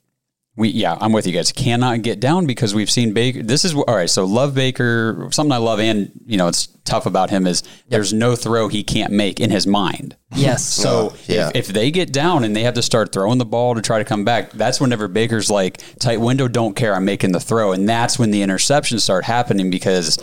[0.59, 1.53] we yeah, I'm with you guys.
[1.53, 3.43] Cannot get down because we've seen Baker.
[3.43, 4.11] This is all right.
[4.11, 5.29] So love Baker.
[5.31, 8.83] Something I love, and you know, it's tough about him is there's no throw he
[8.83, 10.17] can't make in his mind.
[10.35, 10.65] Yes.
[10.65, 11.51] So yeah.
[11.55, 13.99] if, if they get down and they have to start throwing the ball to try
[13.99, 17.73] to come back, that's whenever Baker's like tight window, don't care, I'm making the throw,
[17.73, 20.19] and that's when the interceptions start happening because.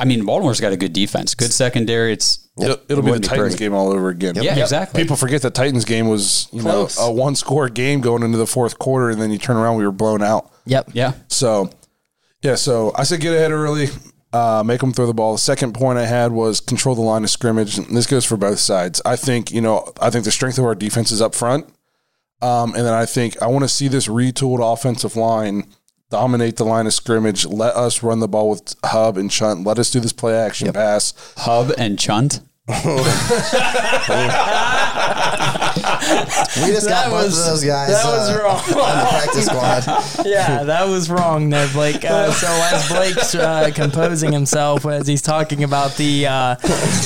[0.00, 2.12] I mean, Baltimore's got a good defense, good secondary.
[2.14, 3.64] It's it'll, it'll it be the Titans pretty.
[3.66, 4.34] game all over again.
[4.36, 5.02] Yeah, exactly.
[5.02, 6.98] People forget the Titans game was you Close.
[6.98, 9.76] know a one score game going into the fourth quarter, and then you turn around,
[9.76, 10.50] we were blown out.
[10.66, 10.90] Yep.
[10.94, 11.70] Yeah, So,
[12.42, 13.88] yeah, so I said get ahead early,
[14.32, 15.32] uh, make them throw the ball.
[15.32, 17.76] The second point I had was control the line of scrimmage.
[17.76, 19.02] And this goes for both sides.
[19.04, 21.66] I think, you know, I think the strength of our defense is up front.
[22.42, 25.66] Um, and then I think I want to see this retooled offensive line
[26.10, 27.46] dominate the line of scrimmage.
[27.46, 29.64] Let us run the ball with Hubb and Chunt.
[29.64, 31.14] Let us do this play action pass.
[31.38, 32.40] Hubb and Chunt.
[36.60, 38.56] We just got That both was- of those guys that was uh, wrong.
[38.56, 40.26] on the practice squad.
[40.26, 42.04] yeah, that was wrong there, Blake.
[42.04, 46.56] Uh, so as Blake's uh, composing himself as he's talking about the uh,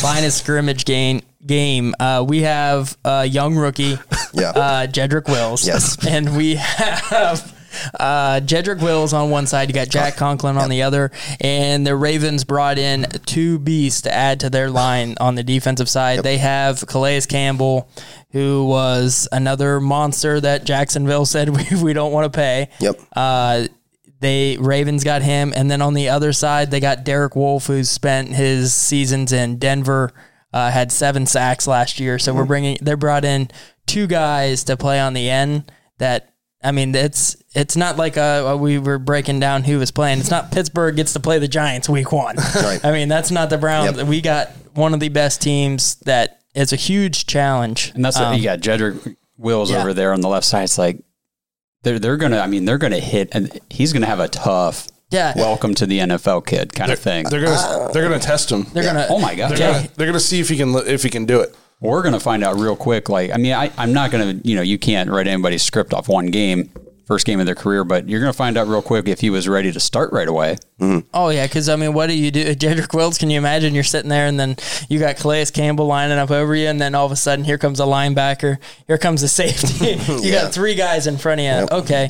[0.02, 3.98] line of scrimmage game, game uh, we have a young rookie,
[4.32, 4.50] Yeah.
[4.50, 5.66] uh, Jedrick Wills.
[5.66, 5.96] Yes.
[6.06, 7.53] and we have.
[7.98, 11.10] Uh, Jedrick Wills on one side, you got Jack Conklin on the other,
[11.40, 15.88] and the Ravens brought in two beasts to add to their line on the defensive
[15.88, 16.22] side.
[16.22, 17.88] They have Calais Campbell,
[18.30, 22.68] who was another monster that Jacksonville said we, we don't want to pay.
[22.80, 23.00] Yep.
[23.14, 23.66] Uh,
[24.20, 27.84] they Ravens got him, and then on the other side they got Derek Wolfe, who
[27.84, 30.12] spent his seasons in Denver,
[30.52, 32.18] uh, had seven sacks last year.
[32.18, 33.50] So we're bringing they brought in
[33.86, 35.70] two guys to play on the end.
[35.98, 36.33] That
[36.64, 40.18] I mean, it's it's not like uh, we were breaking down who was playing.
[40.20, 42.36] It's not Pittsburgh gets to play the Giants week one.
[42.54, 42.82] Right.
[42.84, 43.96] I mean, that's not the Browns.
[43.98, 44.06] Yep.
[44.06, 45.96] We got one of the best teams.
[46.06, 47.92] That it's a huge challenge.
[47.94, 49.80] And that's Um, what you got Jedrick Wills yeah.
[49.80, 50.62] over there on the left side.
[50.64, 50.98] It's like
[51.82, 52.38] they're they're gonna.
[52.38, 55.34] I mean, they're gonna hit, and he's gonna have a tough Yeah.
[55.36, 57.26] welcome to the NFL kid kind of thing.
[57.28, 58.66] They're gonna they're gonna test him.
[58.72, 59.06] They're gonna.
[59.10, 59.50] oh my god!
[59.50, 59.72] They're Yeah.
[59.72, 61.54] gonna, they're gonna see if he can if he can do it.
[61.80, 63.08] We're gonna find out real quick.
[63.08, 64.40] Like, I mean, I, I'm not gonna.
[64.44, 66.70] You know, you can't write anybody's script off one game.
[67.06, 69.28] first game of their career, but you're going to find out real quick if he
[69.28, 70.56] was ready to start right away.
[70.80, 71.06] Mm-hmm.
[71.12, 73.18] Oh yeah, because I mean, what do you do, Jedrick Wills?
[73.18, 74.56] Can you imagine you're sitting there and then
[74.88, 77.58] you got Calais Campbell lining up over you, and then all of a sudden here
[77.58, 78.56] comes a linebacker,
[78.86, 79.84] here comes a safety.
[80.08, 80.44] you Yeah.
[80.44, 81.76] got three guys in front of you.
[81.76, 82.08] Okay,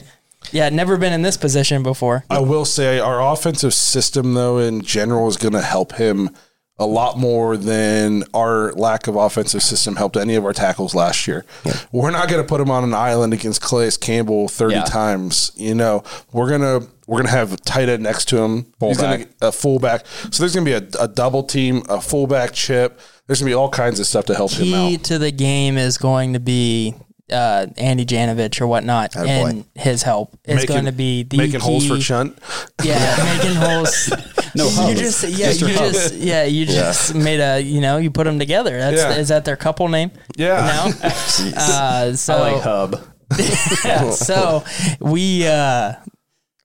[0.52, 2.24] yeah, never been in this position before.
[2.30, 6.30] I will say our offensive system, though, in general, is going to help him
[6.78, 11.28] a lot more than our lack of offensive system helped any of our tackles last
[11.28, 11.44] year.
[11.92, 14.84] We're not going to put him on an island against Calais Campbell thirty Yeah.
[14.84, 15.52] times.
[15.56, 16.02] You know,
[16.32, 20.04] we're gonna we're gonna have a tight end next to him, He's gonna a fullback.
[20.32, 22.98] So there's gonna be a, a double team, a fullback chip.
[23.26, 25.04] There's gonna be all kinds of stuff to help him Key out.
[25.04, 26.94] to the game is going to be
[27.32, 31.60] uh, Andy Janovich or whatnot, and his help is Making- going to be the Making
[31.60, 32.38] holes for key- Chunt.
[32.82, 34.12] Yeah, making holes.
[34.56, 35.00] No you hubs.
[35.00, 35.68] just yeah Mr.
[35.68, 35.92] you Hubb.
[35.92, 38.78] just yeah you just made a you know you put them together.
[38.78, 39.16] That's Yeah.
[39.16, 40.10] is that their couple name?
[40.36, 40.56] Yeah.
[41.02, 41.08] Now,
[41.56, 43.08] uh, so I like Hubb.
[43.84, 44.62] yeah, so
[45.00, 45.94] we uh,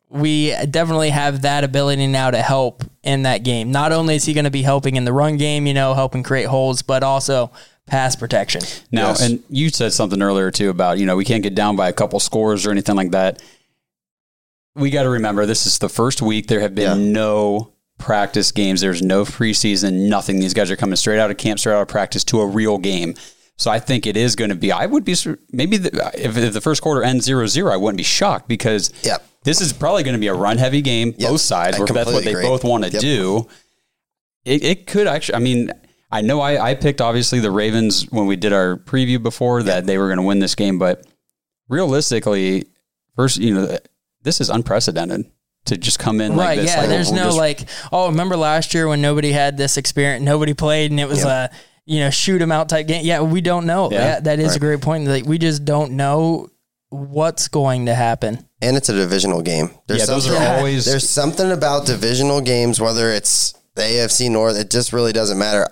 [0.10, 3.72] we definitely have that ability now to help in that game.
[3.72, 6.22] Not only is he going to be helping in the run game, you know, helping
[6.24, 7.52] create holes, but also
[7.88, 8.62] pass protection.
[8.92, 9.22] Now, Yes.
[9.22, 11.94] and you said something earlier too about, you know, we can't get down by a
[11.94, 13.42] couple scores or anything like that.
[14.76, 16.48] We got to remember this is the first week.
[16.48, 17.12] There have been Yeah.
[17.12, 18.82] no practice games.
[18.82, 20.40] There's no preseason, nothing.
[20.40, 22.80] These guys are coming straight out of camp, straight out of practice to a real
[22.80, 23.14] game.
[23.58, 25.16] So I think it is going to be, I would be,
[25.52, 28.92] maybe the, if, if the first quarter ends 0 0, I wouldn't be shocked because
[29.04, 29.24] Yep.
[29.44, 31.30] this is probably going to be a run heavy game, Yep.
[31.30, 32.44] both sides, where that's what they agree.
[32.46, 33.02] both want to Yep.
[33.02, 33.48] do
[34.46, 35.36] it, it could actually.
[35.36, 35.72] I mean,
[36.10, 39.86] I know I, I picked obviously the Ravens when we did our preview before that
[39.86, 41.06] they were going to win this game, but
[41.68, 42.66] realistically,
[43.16, 43.78] first, you know,
[44.24, 45.26] this is unprecedented
[45.70, 46.56] to just come in like right?
[46.58, 46.74] this.
[46.74, 49.78] yeah, like, there's we're no just- like, oh, remember last year when nobody had this
[49.78, 51.50] experience, nobody played, and it was a
[51.86, 53.04] you know shoot 'em out type game.
[53.06, 53.90] Yeah, we don't know.
[53.92, 53.98] Yeah.
[54.06, 55.08] Yeah, that is a great point.
[55.08, 56.50] Like we just don't know
[56.90, 58.46] what's going to happen.
[58.62, 59.70] and it's a divisional game.
[59.88, 64.28] There's Yeah, those something, are always- There's something about divisional games, whether it's the AFC
[64.30, 65.66] North, it just really doesn't matter.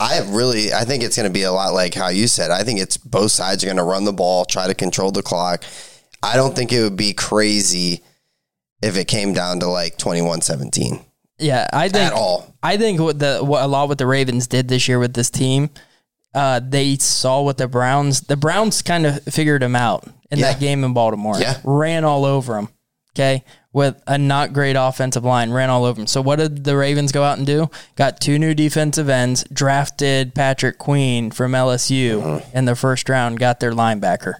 [0.00, 2.50] I really, I think it's going to be a lot like how you said.
[2.50, 5.22] I think it's both sides are going to run the ball, try to control the
[5.22, 5.62] clock.
[6.22, 8.02] I don't think it would be crazy
[8.82, 11.02] if it came down to like 21-17
[11.38, 12.54] Yeah, I think at all.
[12.62, 15.30] I think what the what a lot what the Ravens did this year with this
[15.30, 15.70] team,
[16.34, 20.52] uh, they saw what the Browns the Browns kind of figured them out in Yeah.
[20.52, 21.38] that game in Baltimore.
[21.38, 21.58] Yeah.
[21.64, 22.68] ran all over them.
[23.16, 26.06] Okay, with a not great offensive line, ran all over them.
[26.06, 27.68] So what did the Ravens go out and do?
[27.96, 32.56] Got two new defensive ends, drafted Patrick Queen from LSU Mm-hmm.
[32.56, 34.34] in the first round, got their linebacker.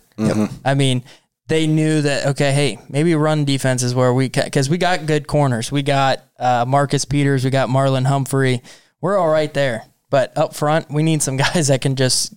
[0.65, 1.03] I mean,
[1.49, 5.27] they knew that okay, hey, maybe run defense is where we because we got good
[5.27, 5.73] corners.
[5.73, 8.63] We got uh, Marcus Peters, we got Marlon Humphrey.
[9.01, 12.35] We're all right there, but up front, we need some guys that can just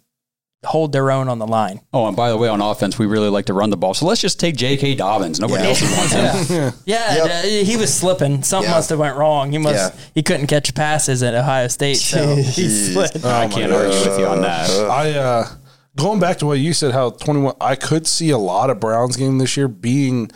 [0.64, 1.82] hold their own on the line.
[1.92, 3.96] Oh, and by the way, on offense, we really like to run the ball.
[3.96, 4.94] So let's just take J.K.
[4.94, 5.40] Dobbins.
[5.40, 5.70] Nobody Yeah.
[5.70, 6.74] else wants him.
[6.86, 7.26] Yeah, Yep.
[7.26, 8.44] uh, he was slipping.
[8.44, 8.76] Something Yeah.
[8.78, 9.52] must have went wrong.
[9.52, 10.00] He must Yeah.
[10.14, 12.94] he couldn't catch passes at Ohio State, so he Jeez.
[12.94, 13.26] slid.
[13.26, 14.70] I can't argue with you on that.
[14.70, 15.48] I uh
[15.96, 17.56] going back to what you said, how twenty one.
[17.62, 20.32] I could see a lot of Browns game this year being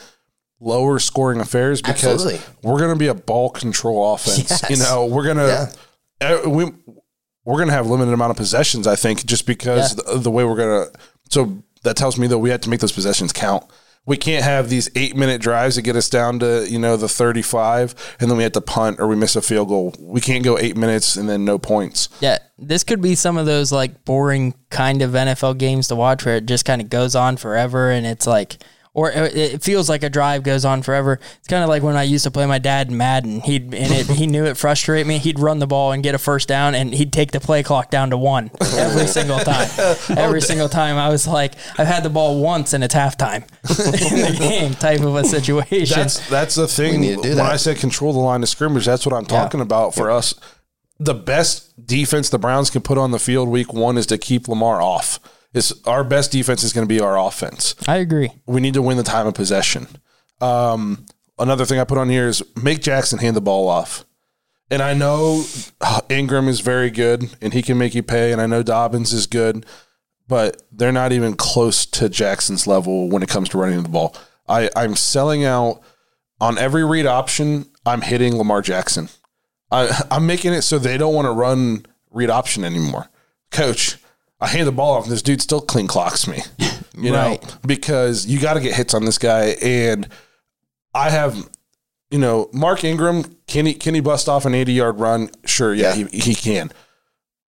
[0.59, 2.41] lower scoring affairs because Absolutely.
[2.63, 4.49] we're going to be a ball control offense.
[4.49, 4.69] Yes.
[4.69, 5.69] You know, we're gonna
[6.21, 6.71] uh, we
[7.43, 8.87] we're gonna have limited amount of possessions.
[8.87, 10.85] I think just because the, the way we're gonna.
[11.29, 13.63] So that tells me that we had to make those possessions count.
[14.05, 17.09] We can't have these eight minute drives that get us down to you know the
[17.09, 19.95] thirty five, and then we have to punt or we miss a field goal.
[19.99, 22.09] We can't go eight minutes and then no points.
[22.21, 26.25] Yeah, this could be some of those like boring kind of NFL games to watch
[26.25, 28.57] where it just kind of goes on forever and it's like
[28.95, 31.19] or it it feels like a drive goes on forever.
[31.37, 33.41] It's kind of like when I used to play my dad in Madden.
[33.41, 35.19] He'd and it, he knew it frustrate me.
[35.19, 37.91] He'd run the ball and get a first down, and he'd take the play clock
[37.91, 39.69] down to one every single time.
[39.85, 43.43] Oh, every single time, I was like, I've had the ball once and it's halftime
[44.11, 45.97] in the game type of a situation.
[45.99, 47.01] That's that's the thing.
[47.01, 47.51] need to do when that.
[47.51, 50.33] I said control the line of scrimmage, that's what I'm talking about for us.
[50.99, 54.47] The best defense the Browns can put on the field week one is to keep
[54.47, 55.19] Lamar off.
[55.55, 57.75] It's our best defense is going to be our offense.
[57.87, 58.29] I agree.
[58.45, 59.87] We need to win the time of possession.
[60.41, 61.05] Um,
[61.39, 64.05] another thing I put on here is make Jackson hand the ball off.
[64.69, 65.45] And I know
[66.09, 68.33] Ingram is very good and he can make you pay.
[68.33, 69.65] And I know Dobbins is good,
[70.27, 74.15] but they're not even close to Jackson's level when it comes to running the ball.
[74.49, 75.81] I, I'm selling out
[76.41, 77.67] on every read option.
[77.85, 79.09] I'm hitting Lamar Jackson.
[79.71, 83.09] I, I'm making it so they don't want to run read option anymore.
[83.51, 83.97] Coach,
[84.39, 86.41] I hand the ball off and this dude still clean clocks me.
[86.97, 87.41] You Right.
[87.43, 89.57] know, because you got to get hits on this guy.
[89.61, 90.07] And
[90.93, 91.49] I have,
[92.09, 95.29] you know, Mark Ingram, can he, can he bust off an 80 yard run?
[95.45, 95.73] Sure.
[95.73, 96.07] Yeah, Yeah.
[96.07, 96.71] He, he can.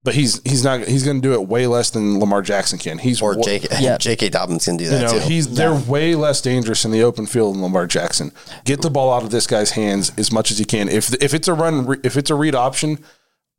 [0.04, 2.98] but he's he's not he's going to do it way less than Lamar Jackson can.
[2.98, 3.68] He's Or J.K.
[3.80, 3.98] Yeah.
[3.98, 4.28] J.K.
[4.30, 5.20] Dobbins can do you that know, too.
[5.20, 8.34] he's they're way less dangerous in the open field than Lamar Jackson.
[8.66, 10.90] Get the ball out of this guy's hands as much as you can.
[10.90, 13.00] If if it's a run, if it's a read option,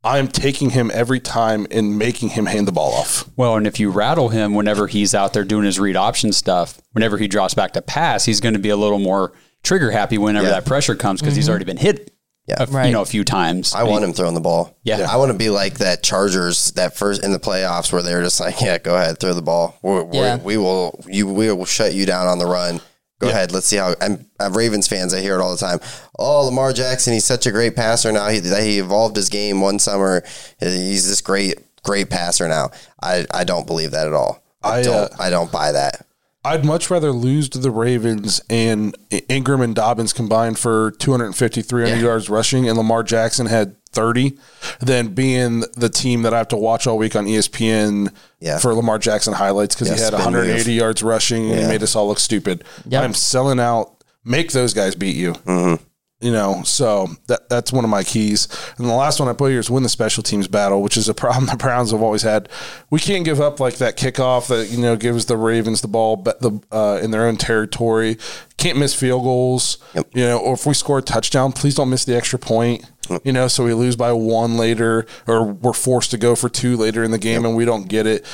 [0.03, 3.29] I'm taking him every time and making him hand the ball off.
[3.35, 6.79] Well, and if you rattle him whenever he's out there doing his read option stuff,
[6.93, 9.33] whenever he drops back to pass, he's going to be a little more
[9.63, 10.53] trigger happy whenever Yeah.
[10.53, 11.49] that pressure comes because he's mm-hmm.
[11.51, 12.11] already been hit.
[12.47, 12.55] Yeah.
[12.59, 12.85] a, f- Right.
[12.87, 13.75] you know, a few times.
[13.75, 14.75] I want him throwing the ball.
[14.83, 15.05] Yeah.
[15.07, 18.23] I want to be like that Chargers that first in the playoffs where they were
[18.23, 19.77] just like, yeah, go ahead, throw the ball.
[19.83, 20.37] We're, we're, Yeah.
[20.37, 22.81] We will you we will shut you down on the run.
[23.19, 23.51] Go ahead.
[23.51, 23.95] Let's see how.
[24.01, 25.13] I'm, I'm Ravens fans.
[25.13, 25.79] I hear it all the time.
[26.17, 28.29] Oh, Lamar Jackson, he's such a great passer now.
[28.29, 30.23] He he evolved his game one summer.
[30.59, 32.71] He's this great great passer now.
[33.03, 34.41] I I don't believe that at all.
[34.63, 34.95] I, I, don't.
[34.95, 36.05] uh, I don't buy that.
[36.45, 38.95] I'd much rather lose to the Ravens and
[39.27, 42.01] Ingram and Dobbins combined for 250, 300 Yeah.
[42.01, 44.37] yards rushing, and Lamar Jackson had 30,
[44.79, 48.09] than being the team that I have to watch all week on ESPN
[48.39, 48.59] Yeah.
[48.59, 50.77] for Lamar Jackson highlights because Yeah, he had 180 move.
[50.77, 52.63] yards rushing and he made us all look stupid.
[52.87, 53.03] Yep.
[53.03, 53.93] I'm selling out.
[54.25, 55.33] Make those guys beat you.
[55.33, 55.83] Mm-hmm.
[56.21, 58.49] You know, so that that's one of my keys.
[58.77, 61.07] And the last one I put here is win the special teams battle, which is
[61.07, 62.49] a problem the Browns have always had.
[62.89, 66.17] We can't give up like that kickoff that you know gives the Ravens the ball,
[66.17, 68.17] but the uh, in their own territory.
[68.57, 69.77] Can't miss field goals.
[69.95, 72.83] You know, or if we score a touchdown, please don't miss the extra point.
[73.23, 76.75] You know, so we lose by one later, or we're forced to go for two
[76.75, 78.25] later in the game, and we don't get it.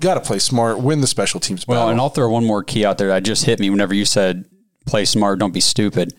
[0.00, 1.90] Got to play smart, win the special teams Well, battle.
[1.92, 4.44] and I'll throw one more key out there that just hit me whenever you said
[4.86, 6.12] play smart, don't be stupid.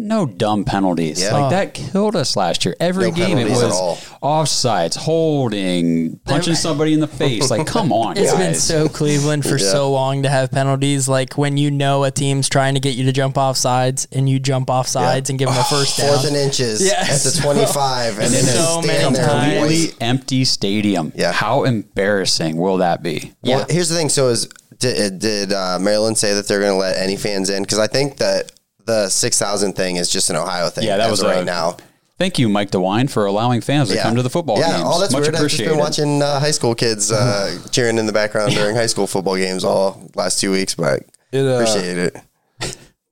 [0.00, 1.20] No dumb penalties.
[1.20, 1.36] Yeah.
[1.36, 2.76] Like that killed us last year.
[2.78, 3.96] Every No game it was all.
[4.22, 7.50] offsides, holding, punching somebody in the face.
[7.50, 8.38] Like, come on, It's guys.
[8.38, 11.08] been so Cleveland for so long to have penalties.
[11.08, 14.28] Like when you know a team's trying to get you to jump off sides and
[14.28, 16.08] you jump off sides and give them a first down.
[16.08, 17.26] Fourth and inches Yes.
[17.26, 19.42] at the 25, and, And then then so stand many there times.
[19.52, 19.78] and wait.
[19.88, 21.12] completely empty stadium.
[21.16, 21.32] Yeah.
[21.32, 23.32] How embarrassing will that be?
[23.42, 23.64] Well, Yeah.
[23.68, 24.08] here's the thing.
[24.10, 27.62] So, is did, did uh, Maryland say that they're going to let any fans in?
[27.64, 28.52] Because I think that
[28.88, 30.84] the six thousand thing is just an Ohio thing.
[30.84, 31.76] Yeah, that was of right a- now.
[32.18, 34.02] Thank you, Mike DeWine, for allowing fans to Yeah.
[34.02, 34.64] come to the football game.
[34.66, 34.88] yeah, games.
[34.92, 35.36] oh, that's Much weird.
[35.36, 38.86] I've just been watching uh, high school kids uh, cheering in the background during high
[38.88, 42.16] school football games all last two weeks, but It, uh, appreciate it.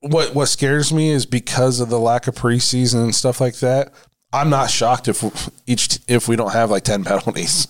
[0.01, 3.93] what what scares me is because of the lack of preseason and stuff like that.
[4.33, 5.23] I'm not shocked if
[5.65, 7.69] each if we don't have like ten penalties,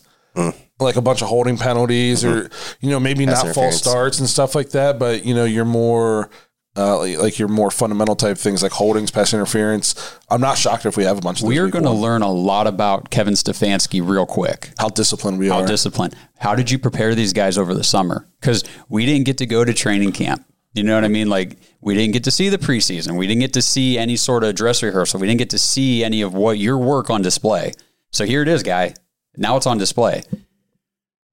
[0.79, 2.49] like a bunch of holding penalties, or
[2.81, 4.97] you know maybe Pass not false starts and stuff like that.
[4.97, 6.31] But you know you're more
[6.77, 9.95] uh, like, like your more fundamental type things like holdings, pass interference.
[10.29, 11.47] I'm not shocked if we have a bunch of.
[11.47, 14.69] We are going to learn a lot about Kevin Stefanski real quick.
[14.77, 15.61] how disciplined we How are.
[15.61, 16.15] How disciplined.
[16.37, 18.27] How did you prepare these guys over the summer?
[18.39, 20.45] Because we didn't get to go to training camp.
[20.73, 21.27] You know what I mean?
[21.27, 23.17] Like we didn't get to see the preseason.
[23.17, 25.19] We didn't get to see any sort of dress rehearsal.
[25.19, 27.71] We didn't get to see any of what your work on display.
[28.11, 28.93] So here it is, guy.
[29.35, 30.21] Now it's on display.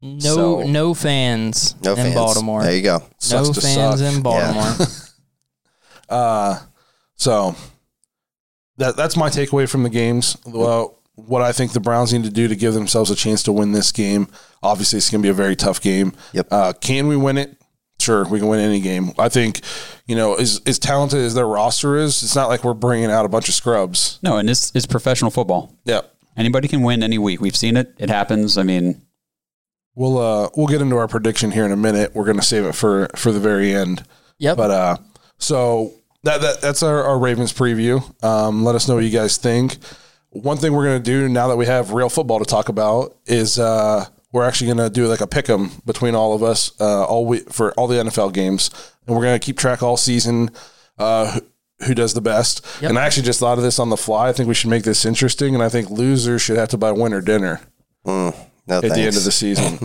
[0.00, 2.14] No, So- no fans No in fans.
[2.14, 2.62] Baltimore.
[2.62, 3.02] There you go.
[3.18, 4.14] Sucks no to fans suck.
[4.14, 4.86] in Baltimore.
[6.08, 6.58] Uh,
[7.16, 7.54] so
[8.76, 10.36] that that's my takeaway from the games.
[10.46, 13.52] Well, what I think the Browns need to do to give themselves a chance to
[13.52, 14.28] win this game.
[14.62, 16.12] Obviously, it's going to be a very tough game.
[16.32, 16.48] Yep.
[16.50, 17.56] Uh, can we win it?
[18.00, 19.12] Sure, we can win any game.
[19.18, 19.60] I think,
[20.06, 23.24] you know, as as talented as their roster is, it's not like we're bringing out
[23.24, 24.18] a bunch of scrubs.
[24.22, 25.78] No, and it's it's professional football.
[25.84, 26.00] Yeah.
[26.36, 27.40] Anybody can win any week.
[27.40, 27.94] We've seen it.
[27.98, 28.58] It happens.
[28.58, 29.00] I mean,
[29.94, 32.14] We'll uh we'll get into our prediction here in a minute.
[32.14, 34.04] We're going to save it for for the very end.
[34.38, 34.56] Yep.
[34.56, 34.96] But uh,
[35.44, 35.92] so
[36.22, 38.02] that, that that's our, our Ravens preview.
[38.24, 39.76] Um, let us know what you guys think.
[40.30, 43.58] One thing we're gonna do now that we have real football to talk about is
[43.58, 47.26] uh, we're actually gonna do like a pick 'em between all of us uh, all
[47.26, 48.70] we, for all the NFL games,
[49.06, 50.50] and we're gonna keep track all season.
[50.98, 51.40] Uh, who-
[51.86, 52.64] who does the best?
[52.80, 52.90] Yep.
[52.90, 54.28] And I actually just thought of this on the fly.
[54.28, 56.92] I think we should make this interesting, and I think losers should have to buy
[56.92, 57.60] winter dinner
[58.06, 58.28] No,
[58.68, 59.74] at the end of the season.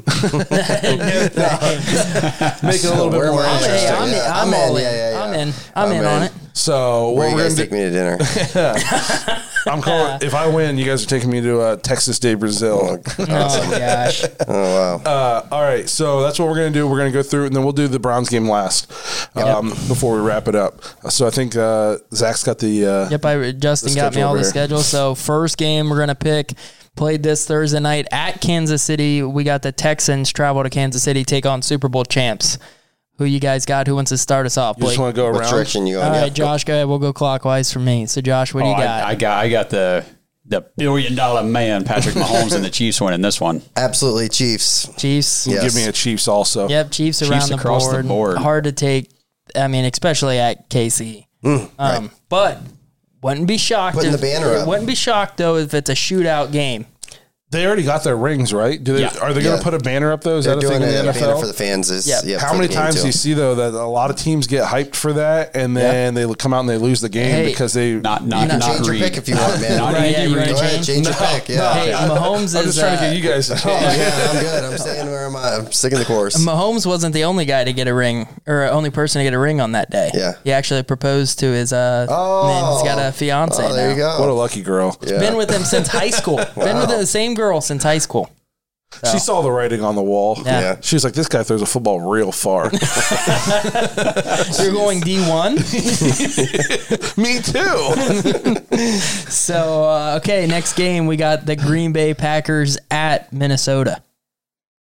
[2.64, 3.89] Make it a little bit more interesting.
[3.89, 4.86] I'm, I'm, I'm all in.
[4.86, 4.91] in.
[4.91, 5.18] Yeah, yeah, yeah.
[5.30, 5.53] I'm in.
[5.75, 6.32] I'm, I'm in, on it.
[6.53, 8.17] So Where what you we're guys gonna take me to dinner?
[9.67, 10.19] I'm calling.
[10.21, 13.01] If I win, you guys are taking me to uh, Texas de Brazil.
[13.17, 14.25] Oh gosh.
[14.47, 14.95] oh wow.
[15.05, 16.88] Uh, all right, so that's what we're gonna do.
[16.88, 18.91] We're gonna go through, and then we'll do the Browns game last
[19.38, 20.82] um, before we wrap it up.
[21.09, 22.86] So I think uh, Zach's got the.
[22.86, 24.80] Uh, Yep, I Justin The got me all the schedule.
[24.80, 26.53] So first game we're gonna pick
[26.95, 29.23] played this Thursday night at Kansas City.
[29.23, 32.57] We got the Texans travel to Kansas City take on Super Bowl champs.
[33.20, 33.86] Who you guys got?
[33.86, 34.78] Who wants to start us off?
[34.80, 35.51] You just want to go What around.
[35.51, 36.09] direction you going?
[36.09, 36.30] right, Yeah.
[36.30, 36.88] Josh, go ahead.
[36.88, 38.05] We'll go clockwise for me.
[38.05, 39.03] So Josh, what do you oh, got?
[39.03, 40.05] I, I got I got the
[40.45, 43.61] the billion dollar man Patrick Mahomes and the Chiefs winning this one.
[43.76, 44.89] Absolutely, Chiefs.
[44.97, 45.45] Chiefs.
[45.47, 45.61] Yeah.
[45.61, 46.70] Give me a Chiefs also.
[46.70, 48.07] Yep, Chiefs, Chiefs around the across the board.
[48.07, 48.38] board.
[48.38, 49.11] Hard to take.
[49.53, 51.26] I mean, especially at KC.
[51.78, 52.61] um, But
[53.22, 53.97] wouldn't be shocked.
[53.97, 54.67] Putting if, the banner up.
[54.67, 56.86] Wouldn't be shocked though if it's a shootout game.
[57.52, 58.82] They already got their rings, right?
[58.84, 59.02] Do they?
[59.02, 59.08] Yeah.
[59.24, 59.64] Are they going to Yeah.
[59.64, 60.38] put a banner up though?
[60.38, 61.39] Is They're that a thing doing in a the banner NFL?
[61.39, 61.89] for the fans.
[61.89, 62.22] Is, Yeah.
[62.24, 64.95] yeah, How many times do you see though that a lot of teams get hyped
[64.95, 67.45] for that and then they come out and they lose the game Hey.
[67.47, 69.02] because they Not not You can not change your Reed.
[69.02, 69.78] pick if you want, man.
[69.80, 70.38] Not Right, Andy yeah, you Reid.
[70.41, 70.88] wanna Go ahead, change?
[70.88, 71.50] change your pick.
[71.50, 71.74] Yeah.
[71.74, 72.76] Hey, Mahomes I'm is.
[72.76, 73.50] just trying to uh, get you guys.
[73.52, 74.64] Oh, yeah, I'm good.
[74.66, 75.54] I'm staying where I'm at.
[75.60, 76.38] I'm sticking the course.
[76.38, 79.39] Mahomes wasn't the only guy to get a ring or only person to get a
[79.39, 80.12] ring on that day.
[80.14, 80.34] Yeah.
[80.43, 82.47] He actually proposed to his uh Oh.
[82.47, 83.93] man, he's got a fiance Oh, there now.
[83.95, 84.20] you go.
[84.20, 84.95] What a lucky girl.
[85.02, 85.18] Yeah.
[85.18, 86.38] Been with him since high school.
[86.56, 88.29] Been with the same girl since high school.
[89.11, 90.35] She saw the writing on the wall.
[90.43, 90.61] Yeah.
[90.61, 90.75] Yeah.
[90.81, 92.63] She was like, "This guy throws a football real far."
[94.59, 95.55] You're going D one.
[97.17, 97.79] Me too.
[99.29, 104.01] So uh, okay, next game we got the Green Bay Packers at Minnesota.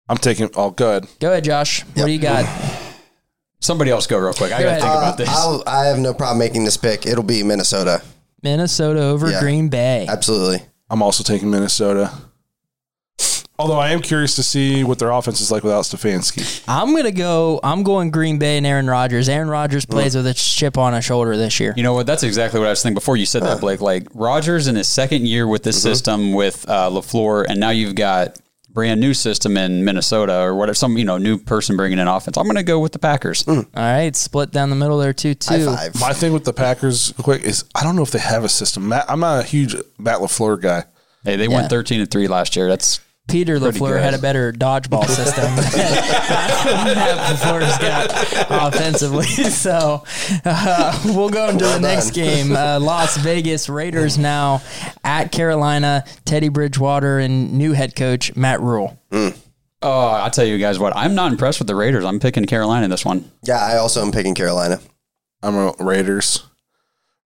[0.08, 0.48] I'm taking.
[0.56, 1.06] Oh, good.
[1.20, 1.82] Go ahead, Josh.
[1.94, 2.46] What do you got?
[3.60, 4.52] Somebody else go real quick.
[4.52, 5.28] I got to think Uh, about this.
[5.28, 7.04] I'll, I have no problem making this pick.
[7.06, 8.00] It'll be Minnesota.
[8.42, 9.40] Minnesota over Yeah.
[9.40, 10.06] Green Bay.
[10.08, 10.62] Absolutely.
[10.88, 12.10] I'm also taking Minnesota.
[13.60, 16.62] Although I am curious to see what their offense is like without Stefanski.
[16.68, 17.58] I'm gonna go.
[17.64, 19.28] I'm going Green Bay and Aaron Rodgers.
[19.28, 21.74] Aaron Rodgers plays with a chip on his shoulder this year.
[21.76, 22.06] You know what?
[22.06, 23.80] That's exactly what I was thinking before you said that, Blake.
[23.80, 27.96] Like Rodgers in his second year with this system with uh, Lafleur, and now you've
[27.96, 28.38] got
[28.70, 30.74] brand new system in Minnesota or whatever.
[30.74, 32.36] Some you know new person bringing in offense.
[32.36, 33.42] I'm going to go with the Packers.
[33.48, 35.34] All right, split down the middle there, too.
[35.42, 35.98] High two.
[35.98, 38.88] My thing with the Packers, quick, is I don't know if they have a system.
[38.88, 40.84] Matt, I'm not a huge Matt LaFleur guy.
[41.24, 41.56] Hey, they Yeah.
[41.56, 42.68] went 13 and three last year.
[42.68, 45.64] That's Peter Lafleur had a better dodgeball system than
[46.96, 49.26] Matt LaFleur's got offensively.
[49.58, 50.04] So
[50.44, 52.14] uh, we'll go into the Well next done.
[52.14, 52.56] game.
[52.56, 54.62] Uh, Las Vegas Raiders now
[55.04, 56.04] at Carolina.
[56.24, 58.98] Teddy Bridgewater and new head coach Matt Rhule.
[59.12, 59.30] oh,
[59.82, 60.96] I'll tell you guys what.
[60.96, 62.04] I'm not impressed with the Raiders.
[62.04, 63.30] I'm picking Carolina in this one.
[63.44, 64.80] Yeah, I also am picking Carolina.
[65.42, 66.44] I'm a Raiders.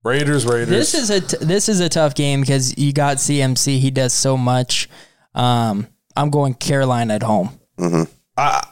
[0.05, 0.68] Raiders, Raiders.
[0.68, 3.78] This is a t- this is a tough game because you got CMC.
[3.78, 4.88] He does so much.
[5.34, 5.86] Um,
[6.16, 7.58] I'm going Carolina at home.
[8.36, 8.66] I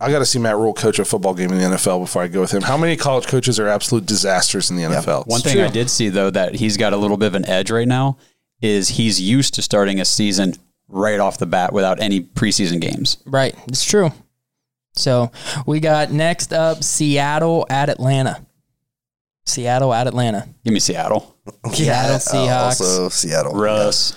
[0.00, 2.28] I got to see Matt Rhule coach a football game in the NFL before I
[2.28, 2.62] go with him.
[2.62, 5.26] How many college coaches are absolute disasters in the NFL?
[5.26, 7.70] One thing I did see though that he's got a little bit of an edge
[7.70, 8.16] right now
[8.60, 10.54] is he's used to starting a season
[10.88, 13.18] right off the bat without any preseason games.
[13.26, 14.10] Right, it's true.
[14.94, 15.30] So
[15.66, 18.44] we got next up Seattle at Atlanta.
[19.46, 20.46] Seattle at Atlanta.
[20.64, 21.36] Give me Seattle.
[21.72, 22.62] Seattle Uh, Seahawks.
[22.64, 23.52] also Seattle.
[23.54, 24.16] Russ.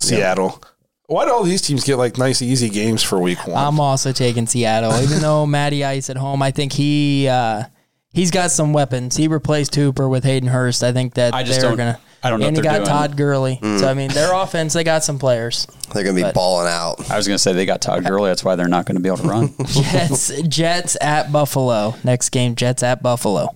[0.00, 0.62] Seattle.
[1.08, 3.56] Why do all these teams get like nice, easy games for week one?
[3.56, 6.42] I'm also taking Seattle, even though Matty Ice at home.
[6.42, 7.64] I think he uh,
[8.12, 9.16] he's got some weapons.
[9.16, 10.82] He replaced Hooper with Hayden Hurst.
[10.82, 12.00] I think that I just they're don't- gonna.
[12.24, 12.98] I don't know And what you they're got doing.
[12.98, 13.58] Todd Gurley.
[13.62, 14.72] So I mean, their offense.
[14.72, 15.68] They got some players.
[15.94, 17.08] They're going to be But- balling out.
[17.08, 18.30] I was going to say they got Todd Gurley.
[18.30, 19.54] That's why they're not going to be able to run.
[19.66, 21.94] Jets Jets at Buffalo.
[22.02, 23.54] Next game, Jets at Buffalo.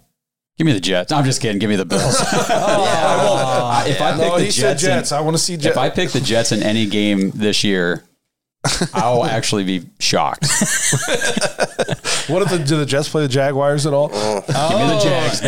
[0.61, 1.11] Give me the Jets.
[1.11, 1.59] I'm just kidding.
[1.59, 2.03] Give me the Bills.
[2.21, 5.69] I- if I pick no, the he Jets, in- I want to see Jets.
[5.75, 8.05] if I pick the Jets in any game this year,
[8.93, 10.43] I'll actually be shocked.
[12.29, 14.09] what if the, do the Jets play the Jaguars at all?
[14.09, 15.45] Give me the Jags, oh.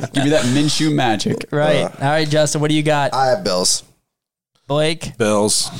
[0.00, 0.08] baby.
[0.12, 1.44] Give me that Minshew magic.
[1.52, 1.82] Right.
[1.84, 2.62] All right, Justin.
[2.62, 3.14] What do you got?
[3.14, 3.84] I have Bills.
[4.66, 5.16] Blake.
[5.18, 5.70] Bills.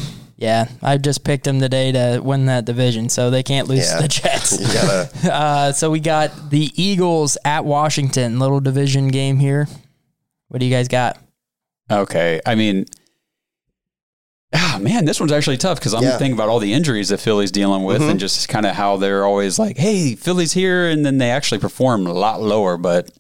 [0.43, 3.97] Yeah, I just picked them today to win that division, so they can't lose Yeah.
[3.99, 4.59] to the Jets.
[4.75, 5.33] Got to.
[5.33, 9.69] Uh, so we got the Eagles at Washington, little division game here.
[10.49, 11.17] What do you guys got?
[11.89, 12.41] Okay.
[12.45, 12.87] I mean,
[14.53, 16.19] ah, man, this one's actually tough because I'm Yeah.
[16.19, 19.25] thinking about all the injuries that Philly's dealing with and just kind of how they're
[19.25, 20.89] always like, hey, Philly's here.
[20.89, 22.77] And then they actually perform a lot lower.
[22.77, 23.11] But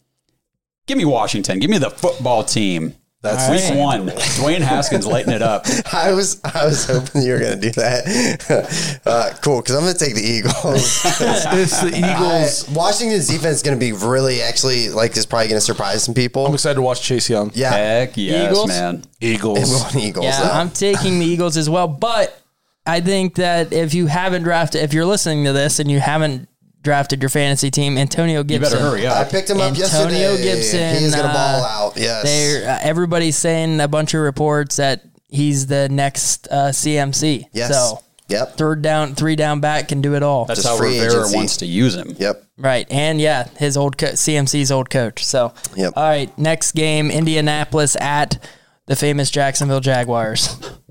[0.86, 1.60] give me Washington.
[1.60, 2.94] Give me the football team.
[3.22, 3.78] That's Week right.
[3.78, 4.08] one.
[4.08, 5.64] Dwayne Haskins lighting it up.
[5.92, 8.98] I was I was hoping you were going to do that.
[9.04, 10.54] Uh, cool, because I'm going to take the Eagles.
[11.04, 12.68] it's the Eagles.
[12.68, 16.04] I- Washington's defense is going to be really actually like is probably going to surprise
[16.04, 16.46] some people.
[16.46, 17.50] I'm excited to watch Chase Young.
[17.54, 18.68] yeah, Heck yes, Eagles?
[18.68, 19.04] man.
[19.20, 19.96] Eagles.
[19.96, 20.24] Eagles.
[20.24, 20.50] Yeah, though.
[20.52, 22.40] I'm taking the Eagles as well, but
[22.86, 26.48] I think that if you haven't drafted, if you're listening to this and you haven't
[26.82, 28.54] drafted your fantasy team, Antonio Gibson.
[28.54, 28.78] You Gibson.
[28.78, 29.16] better hurry up.
[29.26, 30.42] I picked him up Antonio yesterday.
[30.42, 31.96] Gibson, He's going to uh, ball out.
[31.96, 32.22] Yes.
[32.24, 37.46] They're, uh, everybody's saying a bunch of reports that he's the next uh, CMC.
[37.52, 37.70] Yes.
[37.72, 38.56] So Yep.
[38.56, 40.46] third down, three down back can do it all.
[40.46, 41.36] That's Just how free Rivera agency.
[41.36, 42.14] wants to use him.
[42.18, 42.42] Yep.
[42.56, 42.86] Right.
[42.90, 45.22] And yeah, his old co- CMC's old coach.
[45.24, 45.92] So, Yep.
[45.96, 48.42] all right, next game Indianapolis at
[48.86, 50.56] the famous Jacksonville Jaguars.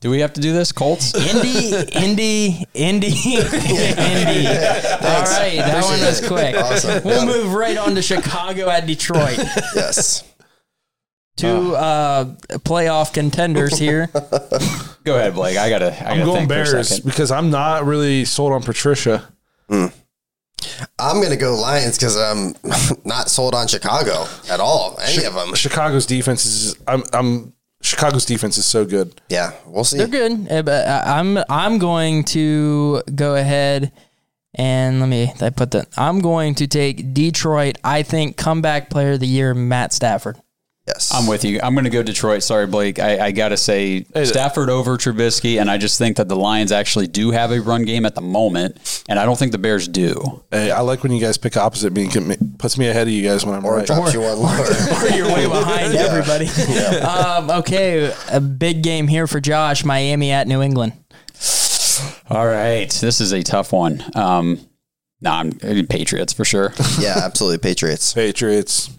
[0.00, 1.14] Do we have to do this, Colts?
[1.14, 4.46] Indy, Indy, Indy, Indy.
[4.46, 6.26] All right, that one was it.
[6.28, 6.56] quick.
[6.56, 7.04] Awesome.
[7.04, 9.38] We'll move right on to Chicago at Detroit.
[9.74, 10.24] Yes.
[11.36, 12.24] Two uh,
[12.64, 14.06] playoff contenders here.
[15.04, 15.58] Go ahead, Blake.
[15.58, 15.92] I gotta.
[15.92, 19.28] I I'm gotta going think Bears because I'm not really sold on Patricia.
[20.98, 22.54] I'm going to go Lions because I'm
[23.04, 24.98] not sold on Chicago at all.
[25.02, 25.54] Any of them.
[25.54, 26.76] Chicago's defense is.
[26.88, 27.02] I'm.
[27.12, 27.52] I'm
[27.86, 29.20] Chicago's defense is so good.
[29.28, 29.98] Yeah, we'll see.
[29.98, 33.92] They're good, eh, but I- I'm I'm going to go ahead
[34.54, 35.88] and let me I put that.
[35.96, 37.76] I'm going to take Detroit.
[37.84, 40.36] I think comeback player of the year Matt Stafford.
[40.86, 41.58] Yes, I'm with you.
[41.62, 42.44] I'm going to go Detroit.
[42.44, 43.00] Sorry, Blake.
[43.00, 46.70] I, I got to say Stafford over Trubisky, and I just think that the Lions
[46.70, 49.88] actually do have a run game at the moment, and I don't think the Bears
[49.88, 50.44] do.
[50.52, 52.08] Hey, I like when you guys pick opposite me.
[52.08, 53.86] It puts me ahead of you guys when I'm or right.
[53.86, 54.60] drops you one lower.
[54.60, 56.46] Or you're way behind everybody.
[57.00, 59.84] um, okay, a big game here for Josh.
[59.84, 60.92] Miami at New England.
[62.30, 64.04] All right, this is a tough one.
[64.14, 64.60] Um,
[65.20, 66.72] nah, I'm Patriots for sure.
[67.00, 67.58] yeah, absolutely.
[67.58, 68.12] Patriots.
[68.12, 68.90] Patriots.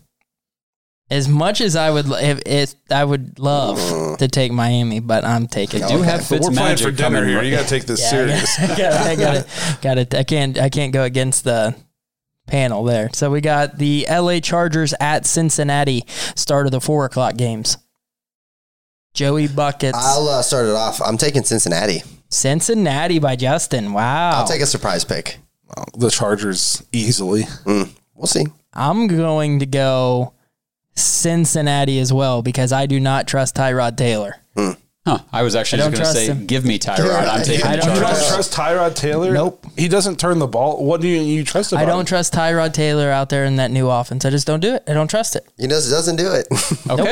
[1.09, 5.47] As much as I would, if, if I would love to take Miami, but I'm
[5.47, 5.79] taking.
[5.87, 7.43] do have But we're playing Fitzmagic for dinner coming here.
[7.43, 8.59] You got to take this Yeah, serious.
[8.59, 9.47] I got I got it.
[9.81, 10.15] Got it.
[10.15, 10.59] I can't.
[10.59, 11.75] I can't go against the
[12.45, 13.09] panel there.
[13.13, 14.41] So we got the L.A.
[14.41, 16.03] Chargers at Cincinnati.
[16.35, 17.77] Start of the four o'clock games.
[19.13, 19.97] Joey buckets.
[19.97, 21.01] I'll uh, start it off.
[21.01, 22.03] I'm taking Cincinnati.
[22.29, 23.93] Cincinnati by Justin.
[23.93, 24.31] Wow.
[24.31, 25.39] I'll take a surprise pick.
[25.97, 27.45] the Chargers easily.
[27.65, 28.45] We'll see.
[28.73, 30.33] I'm going to go
[30.97, 34.37] Cincinnati as well because I do not trust Tyrod Taylor.
[35.07, 35.19] Huh.
[35.31, 36.45] I was actually I just going to say, him.
[36.47, 37.29] give me Tyrod.
[37.29, 39.31] I'm taking I don't You don't trust Tyrod Taylor?
[39.31, 39.65] Nope.
[39.77, 40.83] He doesn't turn the ball.
[40.83, 42.05] What do you you trust about I don't him?
[42.07, 44.25] trust Tyrod Taylor out there in that new offense.
[44.25, 44.83] I just don't do it.
[44.85, 45.47] I don't trust it.
[45.57, 46.47] He does, doesn't do it.
[46.89, 47.11] Okay.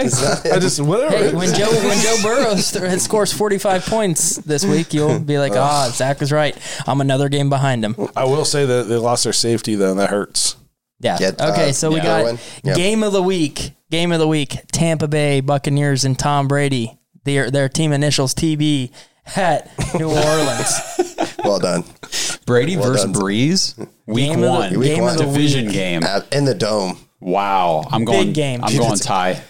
[0.52, 1.16] I just whatever.
[1.16, 5.54] Hey, when Joe when Joe Burrow st- scores 45 points this week, you'll be like,
[5.54, 6.58] ah, Zach was right.
[6.88, 7.96] I'm another game behind him.
[8.16, 10.56] I will say that they lost their safety though, and that hurts.
[11.00, 11.18] Yeah.
[11.20, 12.04] Yeah, uh, okay, so we yeah.
[12.34, 12.76] got Yep.
[12.78, 13.72] game of the week.
[13.92, 14.58] Game of the week.
[14.72, 16.98] Tampa Bay Buccaneers and Tom Brady.
[17.24, 18.92] Their their team initials TB
[19.36, 19.70] at
[20.00, 21.36] New Orleans.
[21.44, 21.84] well done.
[22.46, 23.22] Brady Well versus done.
[23.22, 25.74] Brees, week Game of the- one, Week game of the division week.
[25.74, 26.04] game.
[26.04, 26.98] Uh, in the dome.
[27.20, 28.34] Wow, I'm going.
[28.34, 28.64] game.
[28.64, 29.42] I'm going tie.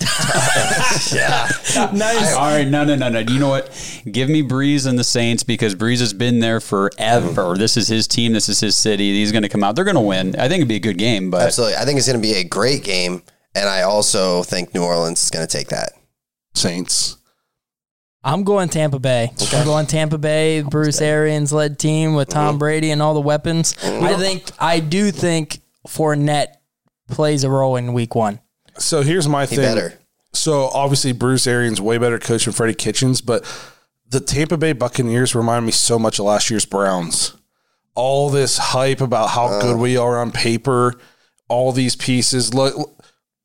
[1.92, 2.34] nice.
[2.34, 3.18] All right, no, no, no, no.
[3.20, 3.70] You know what?
[4.10, 7.54] Give me Brees and the Saints because Brees has been there forever.
[7.54, 7.58] Mm.
[7.58, 8.32] This is his team.
[8.32, 9.14] This is his city.
[9.14, 9.76] He's going to come out.
[9.76, 10.36] They're going to win.
[10.36, 11.76] I think it'd be a good game, but Absolutely.
[11.76, 13.22] I think it's going to be a great game.
[13.54, 15.92] And I also think New Orleans is going to take that.
[16.54, 17.16] Saints.
[18.24, 19.30] I'm going Tampa Bay.
[19.52, 20.62] I'm going Tampa Bay.
[20.62, 22.58] Bruce Arians led team with Tom mm-hmm.
[22.58, 23.76] Brady and all the weapons.
[23.82, 24.20] I mm-hmm.
[24.20, 26.54] think I do think Fournette
[27.10, 28.40] plays a role in Week One.
[28.78, 29.64] So here's my He thing.
[29.64, 29.98] better.
[30.32, 33.44] So obviously Bruce Arians way better coach than Freddie Kitchens, but
[34.08, 37.34] the Tampa Bay Buccaneers remind me so much of last year's Browns.
[37.94, 39.60] All this hype about how Uh.
[39.62, 40.94] good we are on paper,
[41.48, 42.52] all these pieces.
[42.52, 42.74] Look,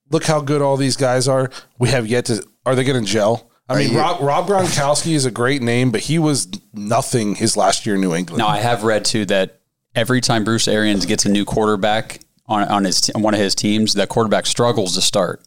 [0.10, 1.52] look how good all these guys are.
[1.78, 2.44] We have yet to.
[2.66, 3.50] Are they going to gel?
[3.68, 7.56] I mean, you- Rob, Rob Gronkowski is a great name, but he was nothing his
[7.56, 8.40] last year in New England.
[8.40, 9.60] now I have read too that
[9.94, 12.20] every time Bruce Arians gets a new quarterback
[12.50, 15.42] on on his on one of his teams, that quarterback struggles to start.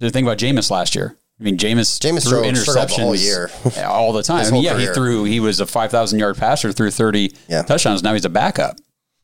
[0.00, 1.16] The thing about Jameis last year.
[1.38, 3.50] I mean, Jameis, Jameis threw struggled- struggled interceptions the whole year.
[3.86, 4.40] all the time.
[4.40, 5.24] I mean, whole yeah, he threw.
[5.24, 7.62] He was a five thousand yard passer, threw thirty Yeah.
[7.62, 8.02] touchdowns.
[8.02, 8.76] Now he's a backup.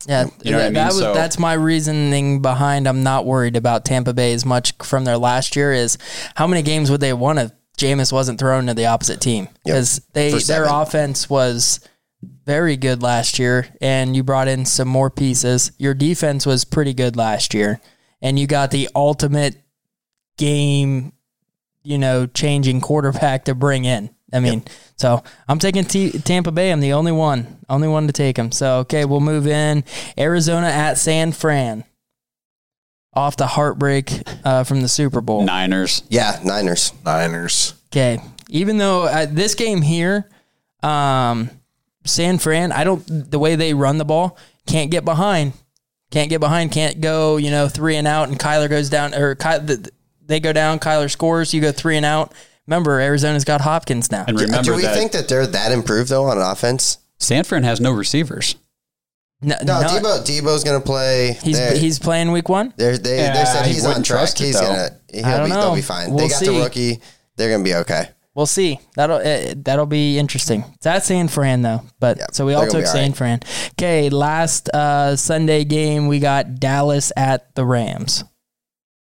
[0.07, 2.87] Yeah, You know what I that, that was So- that's my reasoning behind.
[2.87, 5.73] I'm not worried about Tampa Bay as much from their last year.
[5.73, 5.97] Is
[6.35, 9.47] how many games would they have won if Jameis wasn't thrown to the opposite team?
[9.65, 11.79] Because they their offense was
[12.21, 15.71] very good last year, and you brought in some more pieces.
[15.77, 17.79] Your defense was pretty good last year,
[18.21, 19.55] and you got the ultimate
[20.37, 21.13] game,
[21.83, 24.09] you know, changing quarterback to bring in.
[24.33, 24.63] I mean,
[24.97, 26.71] so I'm taking T- Tampa Bay.
[26.71, 28.51] I'm the only one, only one to take them.
[28.51, 29.85] So okay, we'll move in.
[30.17, 31.85] Arizona at San Fran.
[33.13, 34.11] Off the heartbreak
[34.43, 35.43] uh, from the Super Bowl.
[35.43, 36.03] Niners.
[36.09, 36.93] Yeah, Niners.
[37.03, 37.73] Niners.
[37.87, 40.29] Okay, even though uh, this game here,
[40.83, 41.49] um,
[42.07, 45.53] San Fran, I don't the way they run the ball, can't get behind,
[46.11, 49.35] can't get behind, can't go, you know, three and out, and Kyler goes down, or
[49.35, 49.91] Ky, the,
[50.25, 52.33] they go down, Kyler scores, you go three and out.
[52.65, 54.25] Remember, Arizona's got Hopkins now.
[54.27, 56.97] And remember Do we that think that they're that improved, though, on offense?
[57.17, 58.55] San Fran has no receivers.
[59.41, 61.37] No, No, not- Debo, Debo's going to play.
[61.43, 62.73] he's They're- he's playing week one.
[62.75, 64.19] They're, they Yeah, they said he's on track.
[64.19, 64.61] trust He's though.
[64.67, 65.61] gonna he'll I don't be, know.
[65.61, 66.09] they'll be fine.
[66.09, 66.45] We'll they got see.
[66.47, 66.99] the rookie.
[67.37, 68.09] They're gonna be okay.
[68.37, 68.79] We'll see.
[68.95, 70.63] That'll uh, that'll be interesting.
[70.75, 73.17] It's at San Fran though, but Yeah, so we all took be San right.
[73.17, 73.39] Fran.
[73.71, 78.23] Okay, last uh, Sunday game we got Dallas at the Rams.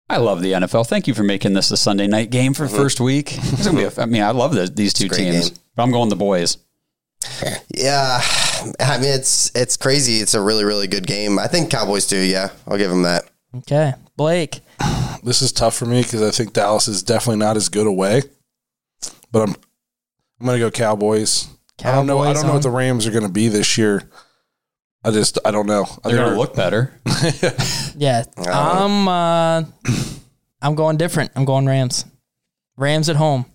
[0.07, 0.87] I love the NFL.
[0.87, 3.35] Thank you for making this a Sunday night game for first week.
[3.37, 3.83] It's gonna be.
[3.85, 5.49] A, I mean, I love the, these two teams.
[5.49, 5.59] game.
[5.75, 6.59] But I'm going the boys.
[7.73, 8.21] Yeah,
[8.79, 10.17] I mean it's it's crazy.
[10.17, 11.39] It's a really really good game.
[11.39, 12.19] I think Cowboys do.
[12.19, 13.23] Yeah, I'll give them that.
[13.57, 14.59] Okay, Blake.
[15.23, 18.21] This is tough for me because I think Dallas is definitely not as good away.
[19.31, 19.55] But I'm
[20.39, 21.47] I'm gonna go Cowboys.
[21.83, 22.19] I don't know.
[22.19, 24.09] I don't know on- what the Rams are gonna be this year.
[25.03, 25.85] I just I don't know.
[26.03, 26.99] They're gonna look better.
[27.97, 29.63] Yeah, I'm uh,
[30.61, 31.31] I'm going different.
[31.35, 32.03] I'm going Rams.
[32.75, 33.45] Rams at home.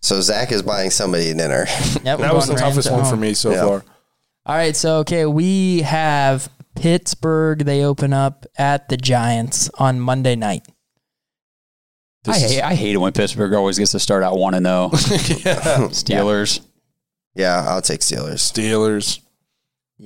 [0.00, 1.66] So Zach is buying somebody dinner.
[2.04, 3.64] Yep, That was the Rams toughest at one for me so Yeah.
[3.66, 3.84] far.
[4.46, 7.64] All right, so okay, we have Pittsburgh.
[7.64, 10.64] They open up at the Giants on Monday night.
[12.30, 14.66] I is- hate, I hate it when Pittsburgh always gets to start out one and
[14.66, 14.90] oh.
[14.94, 15.88] zero.
[15.90, 16.60] Steelers.
[17.34, 18.38] yeah, I'll take Steelers.
[18.52, 19.20] Steelers.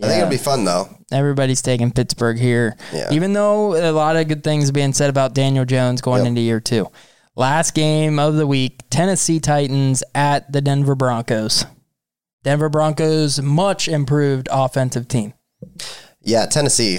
[0.02, 0.88] I think it'll be fun though.
[1.10, 2.76] Everybody's taking Pittsburgh here.
[2.94, 3.12] Yeah.
[3.12, 6.28] Even though a lot of good things being said about Daniel Jones going Yep.
[6.28, 6.90] into year two.
[7.36, 11.64] Last game of the week, Tennessee Titans at the Denver Broncos.
[12.42, 15.32] Denver Broncos, much improved offensive team.
[16.22, 16.98] Yeah, Tennessee.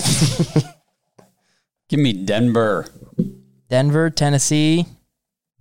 [1.89, 2.87] Give me Denver.
[3.69, 4.85] Denver, Tennessee.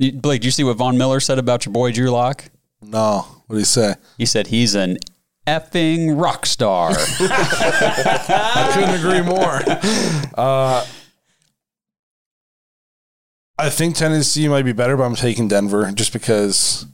[0.03, 2.45] You- Blake, do you see what Von Miller said about your boy Drew Lock?
[2.81, 3.27] No.
[3.47, 3.95] What did he say?
[4.19, 4.99] He said he's an
[5.47, 6.91] effing rock star.
[6.97, 9.61] I couldn't agree more.
[10.37, 10.85] Uh,
[13.59, 16.87] I think Tennessee might be better, but I'm taking Denver just because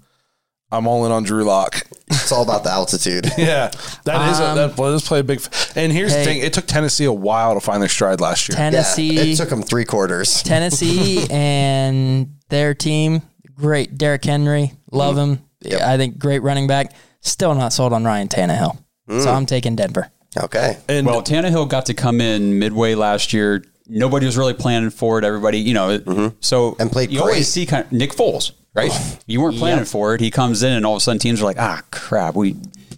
[0.70, 1.82] I'm all in on Drew Lock.
[2.08, 3.26] it's all about the altitude.
[3.38, 3.70] Yeah,
[4.04, 5.38] that is a, Um, that does play a big.
[5.40, 6.18] f- And here's hey.
[6.18, 8.56] the thing: it took Tennessee a while to find their stride last year.
[8.56, 9.14] Tennessee.
[9.14, 10.42] Yeah, it took them three quarters.
[10.42, 13.22] Tennessee and their team,
[13.54, 13.96] great.
[13.96, 15.72] Derrick Henry, love mm-hmm.
[15.72, 15.82] him.
[15.82, 16.92] I think great running back.
[17.20, 18.78] Still not sold on Ryan Tannehill.
[19.08, 19.34] So mm.
[19.34, 20.10] I'm taking Denver.
[20.36, 20.76] Okay.
[20.88, 23.64] and well, Tannehill got to come in midway last year.
[23.88, 25.24] Nobody was really planning for it.
[25.24, 26.36] Everybody, you know, mm-hmm.
[26.40, 27.30] so And played You great.
[27.30, 28.92] always see kind of Nick Foles, right?
[29.26, 30.20] you weren't planning for it.
[30.20, 32.56] He comes in, and all of a sudden, teams are like, "Ah, crap, we."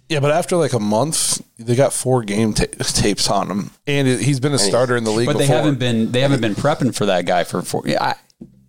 [0.09, 4.05] yeah, but after like a month, they got four game ta- tapes on him, and
[4.05, 5.27] he's been a starter in the league.
[5.27, 5.55] But they before.
[5.55, 6.11] haven't been.
[6.11, 7.83] They haven't been prepping for that guy for four.
[7.87, 8.15] I,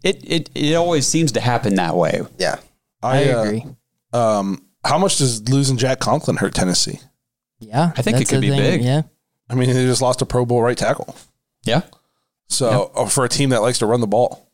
[0.03, 2.23] it it it always seems to happen that way.
[2.39, 2.57] Yeah.
[3.03, 3.67] I, uh, agree.
[4.13, 7.01] Um, how much does losing Jack Conklin hurt Tennessee?
[7.59, 8.83] Yeah, I think it that's could the be big.
[8.83, 9.03] Yeah,
[9.49, 11.17] I mean, they just lost a Pro Bowl right tackle.
[11.65, 11.83] Yeah.
[12.49, 14.49] So uh, for a team that likes to run the ball,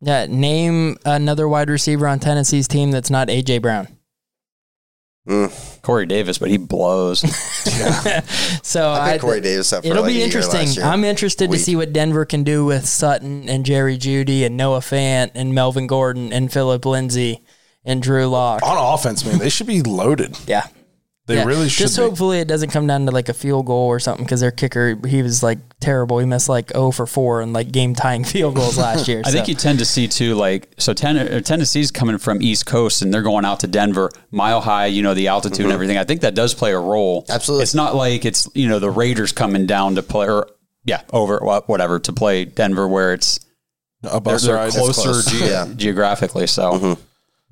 [0.00, 0.26] yeah.
[0.26, 3.88] Name another wide receiver on Tennessee's team that's not AJ Brown.
[5.82, 7.22] Corey Davis, but he blows.
[8.62, 10.60] So I I, Corey Davis up for it'll like a be year interesting.
[10.60, 10.86] last year.
[10.86, 11.58] I'm interested Week.
[11.58, 15.54] to see what Denver can do with Sutton and Jerry Jeudy and Noah Fant and
[15.54, 17.40] Melvin Gordon and Philip Lindsay
[17.84, 18.62] and Drew Lock.
[18.62, 20.38] on offense, man, they should be loaded.
[20.46, 20.66] Yeah.
[21.26, 21.84] They Yeah, really should.
[21.84, 22.02] Just be.
[22.02, 24.98] hopefully it doesn't come down to like a field goal or something because their kicker
[25.06, 26.18] he was like terrible.
[26.18, 29.22] He missed like 0 for 4 and like game tying field goals last year.
[29.24, 30.92] I think you tend to see too, like so.
[30.92, 34.86] Ten, uh, Tennessee's coming from East Coast, and they're going out to Denver, mile high.
[34.86, 35.96] You know the altitude and everything.
[35.96, 37.22] I think that does play a role.
[37.22, 37.32] Mm-hmm.
[37.32, 37.62] Absolutely.
[37.62, 40.46] it's not like it's you know the Raiders coming down to play, or
[40.84, 43.40] yeah, over whatever to play Denver, where it's
[44.02, 45.24] a they're, they're closer Close.
[45.26, 45.68] ge- Yeah.
[45.74, 46.46] geographically.
[46.46, 46.98] So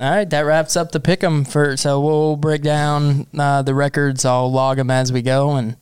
[0.01, 1.77] All right, that wraps up the pick 'em for.
[1.77, 4.25] So we'll break down uh, the records.
[4.25, 5.77] I'll log them as we go and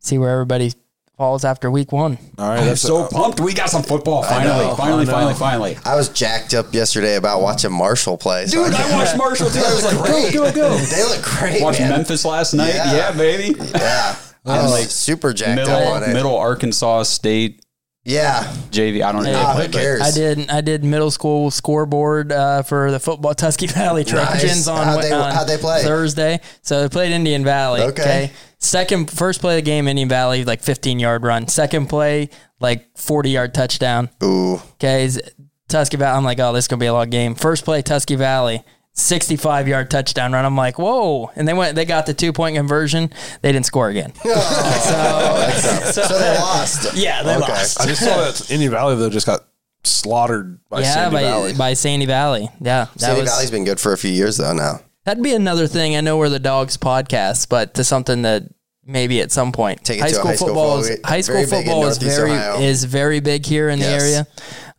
[0.00, 0.72] see where everybody
[1.16, 2.16] falls after week one.
[2.38, 3.38] All right, I'm that's so pumped.
[3.40, 5.78] We got some football finally, know, finally, finally, finally.
[5.84, 8.46] I was jacked up yesterday about watching Marshall play.
[8.46, 9.58] So Dude, I watched Marshall too.
[9.60, 10.32] I was like, great.
[10.32, 10.78] go, go, go.
[10.90, 11.62] They look great.
[11.62, 11.90] Watched man.
[11.90, 12.74] Memphis last night.
[12.74, 12.92] Yeah.
[12.96, 13.54] Yeah, baby.
[13.74, 14.16] Yeah.
[14.46, 16.14] I was like super jacked Middle, up on it.
[16.14, 17.62] middle Arkansas State
[18.04, 18.44] Yeah.
[18.70, 19.02] JV.
[19.02, 19.32] I don't know.
[19.32, 20.00] Who cares?
[20.00, 20.48] I did.
[20.50, 24.68] I did middle school scoreboard uh, for the football Tusky Valley Trojans Nice.
[24.68, 25.82] on, How'd they- on how'd they play?
[25.82, 26.40] Thursday.
[26.62, 27.82] So they played Indian Valley.
[27.82, 28.02] Okay.
[28.02, 28.32] Okay.
[28.58, 31.48] Second, first play of the game, Indian Valley, like 15 yard run.
[31.48, 32.28] Second play,
[32.58, 34.08] like 40 yard touchdown.
[34.22, 34.54] Ooh.
[34.74, 35.20] Okay, is-
[35.68, 36.16] Tusky Valley.
[36.16, 37.34] I'm like, oh, this is gonna be a long game.
[37.34, 38.62] First play, Tusky Valley,
[39.00, 40.44] 65 yard touchdown run.
[40.44, 41.30] I'm like, whoa!
[41.36, 43.10] And they went, they got the two point conversion.
[43.42, 44.12] They didn't score again.
[44.24, 45.50] Oh,
[45.92, 46.96] so they lost.
[46.96, 47.52] Yeah, they Okay.
[47.52, 47.80] lost.
[47.80, 49.40] I just saw that Indian Valley though just got
[49.84, 51.52] slaughtered by yeah, Sandy by Valley.
[51.54, 52.48] by Sandy Valley.
[52.60, 54.80] Yeah, that Sandy was Valley's been good for a few years though now.
[55.04, 55.96] that'd be another thing.
[55.96, 58.44] I know we're the Dawgs podcast, but to something that
[58.84, 61.46] maybe at some point Take it to a high school football is high school very
[61.46, 62.60] big football is very Ohio.
[62.60, 64.26] is very big here in the area.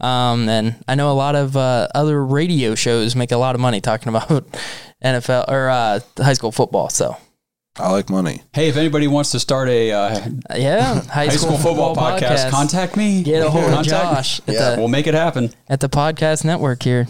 [0.02, 3.62] Um, and I know a lot of uh, other radio shows make a lot of
[3.62, 4.28] money talking about
[5.04, 6.90] NFL or uh, high school football.
[6.90, 7.16] So
[7.78, 8.42] I like money.
[8.54, 12.98] Hey, if anybody wants to start a uh, yeah, high, high school football podcast, contact
[12.98, 13.24] me.
[13.24, 15.54] Get a hold of Josh Yeah, the, We'll make it happen.
[15.70, 17.08] at the podcast network here.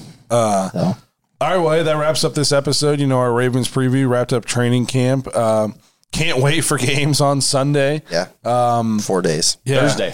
[1.41, 2.99] All right, well, hey, that wraps up this episode.
[2.99, 5.35] You know, our Ravens preview wrapped up training camp.
[5.35, 5.73] Um,
[6.11, 8.03] can't wait for games on Sunday.
[8.11, 8.27] Yeah.
[8.43, 9.57] Um, four days.
[9.65, 9.79] Yeah.
[9.79, 10.13] Thursday.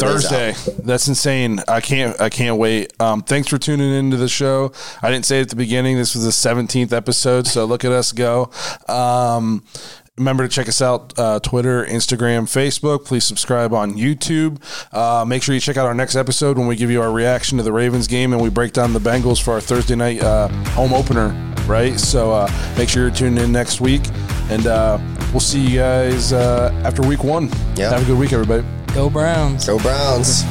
[0.00, 0.54] Thursday.
[0.82, 1.60] That's insane.
[1.68, 2.92] I can't I can't wait.
[3.00, 4.72] Um, thanks for tuning into the show.
[5.02, 5.96] I didn't say it at the beginning.
[5.96, 8.50] This was the 17th episode, so look at us go.
[8.88, 9.64] Um,
[10.18, 13.04] remember to check us out uh, Twitter, Instagram, Facebook.
[13.04, 14.60] Please subscribe on YouTube.
[14.92, 17.58] Uh, make sure you check out our next episode when we give you our reaction
[17.58, 20.48] to the Ravens game and we break down the Bengals for our Thursday night uh,
[20.70, 21.28] home opener,
[21.66, 21.98] right?
[21.98, 24.02] So uh, make sure you're tuning in next week
[24.50, 24.98] and uh,
[25.32, 27.48] we'll see you guys uh, after week one.
[27.76, 27.90] Yeah.
[27.90, 28.66] Have a good week, everybody.
[28.94, 29.66] Go Browns.
[29.66, 30.44] Go Browns.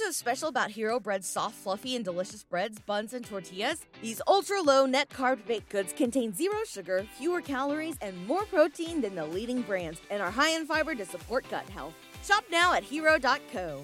[0.00, 3.84] So special about Hero Bread's soft, fluffy, and delicious breads, buns, and tortillas?
[4.00, 9.02] These ultra low net carb baked goods contain zero sugar, fewer calories, and more protein
[9.02, 11.92] than the leading brands, and are high in fiber to support gut health.
[12.24, 13.82] Shop now at hero.co.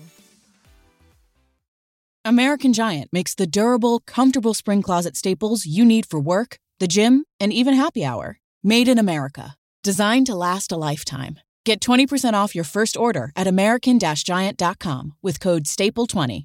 [2.24, 7.24] American Giant makes the durable, comfortable spring closet staples you need for work, the gym,
[7.38, 8.38] and even happy hour.
[8.64, 9.54] Made in America.
[9.84, 11.38] Designed to last a lifetime.
[11.66, 16.44] Get 20% off your first order at American Giant.com with code STAPLE20.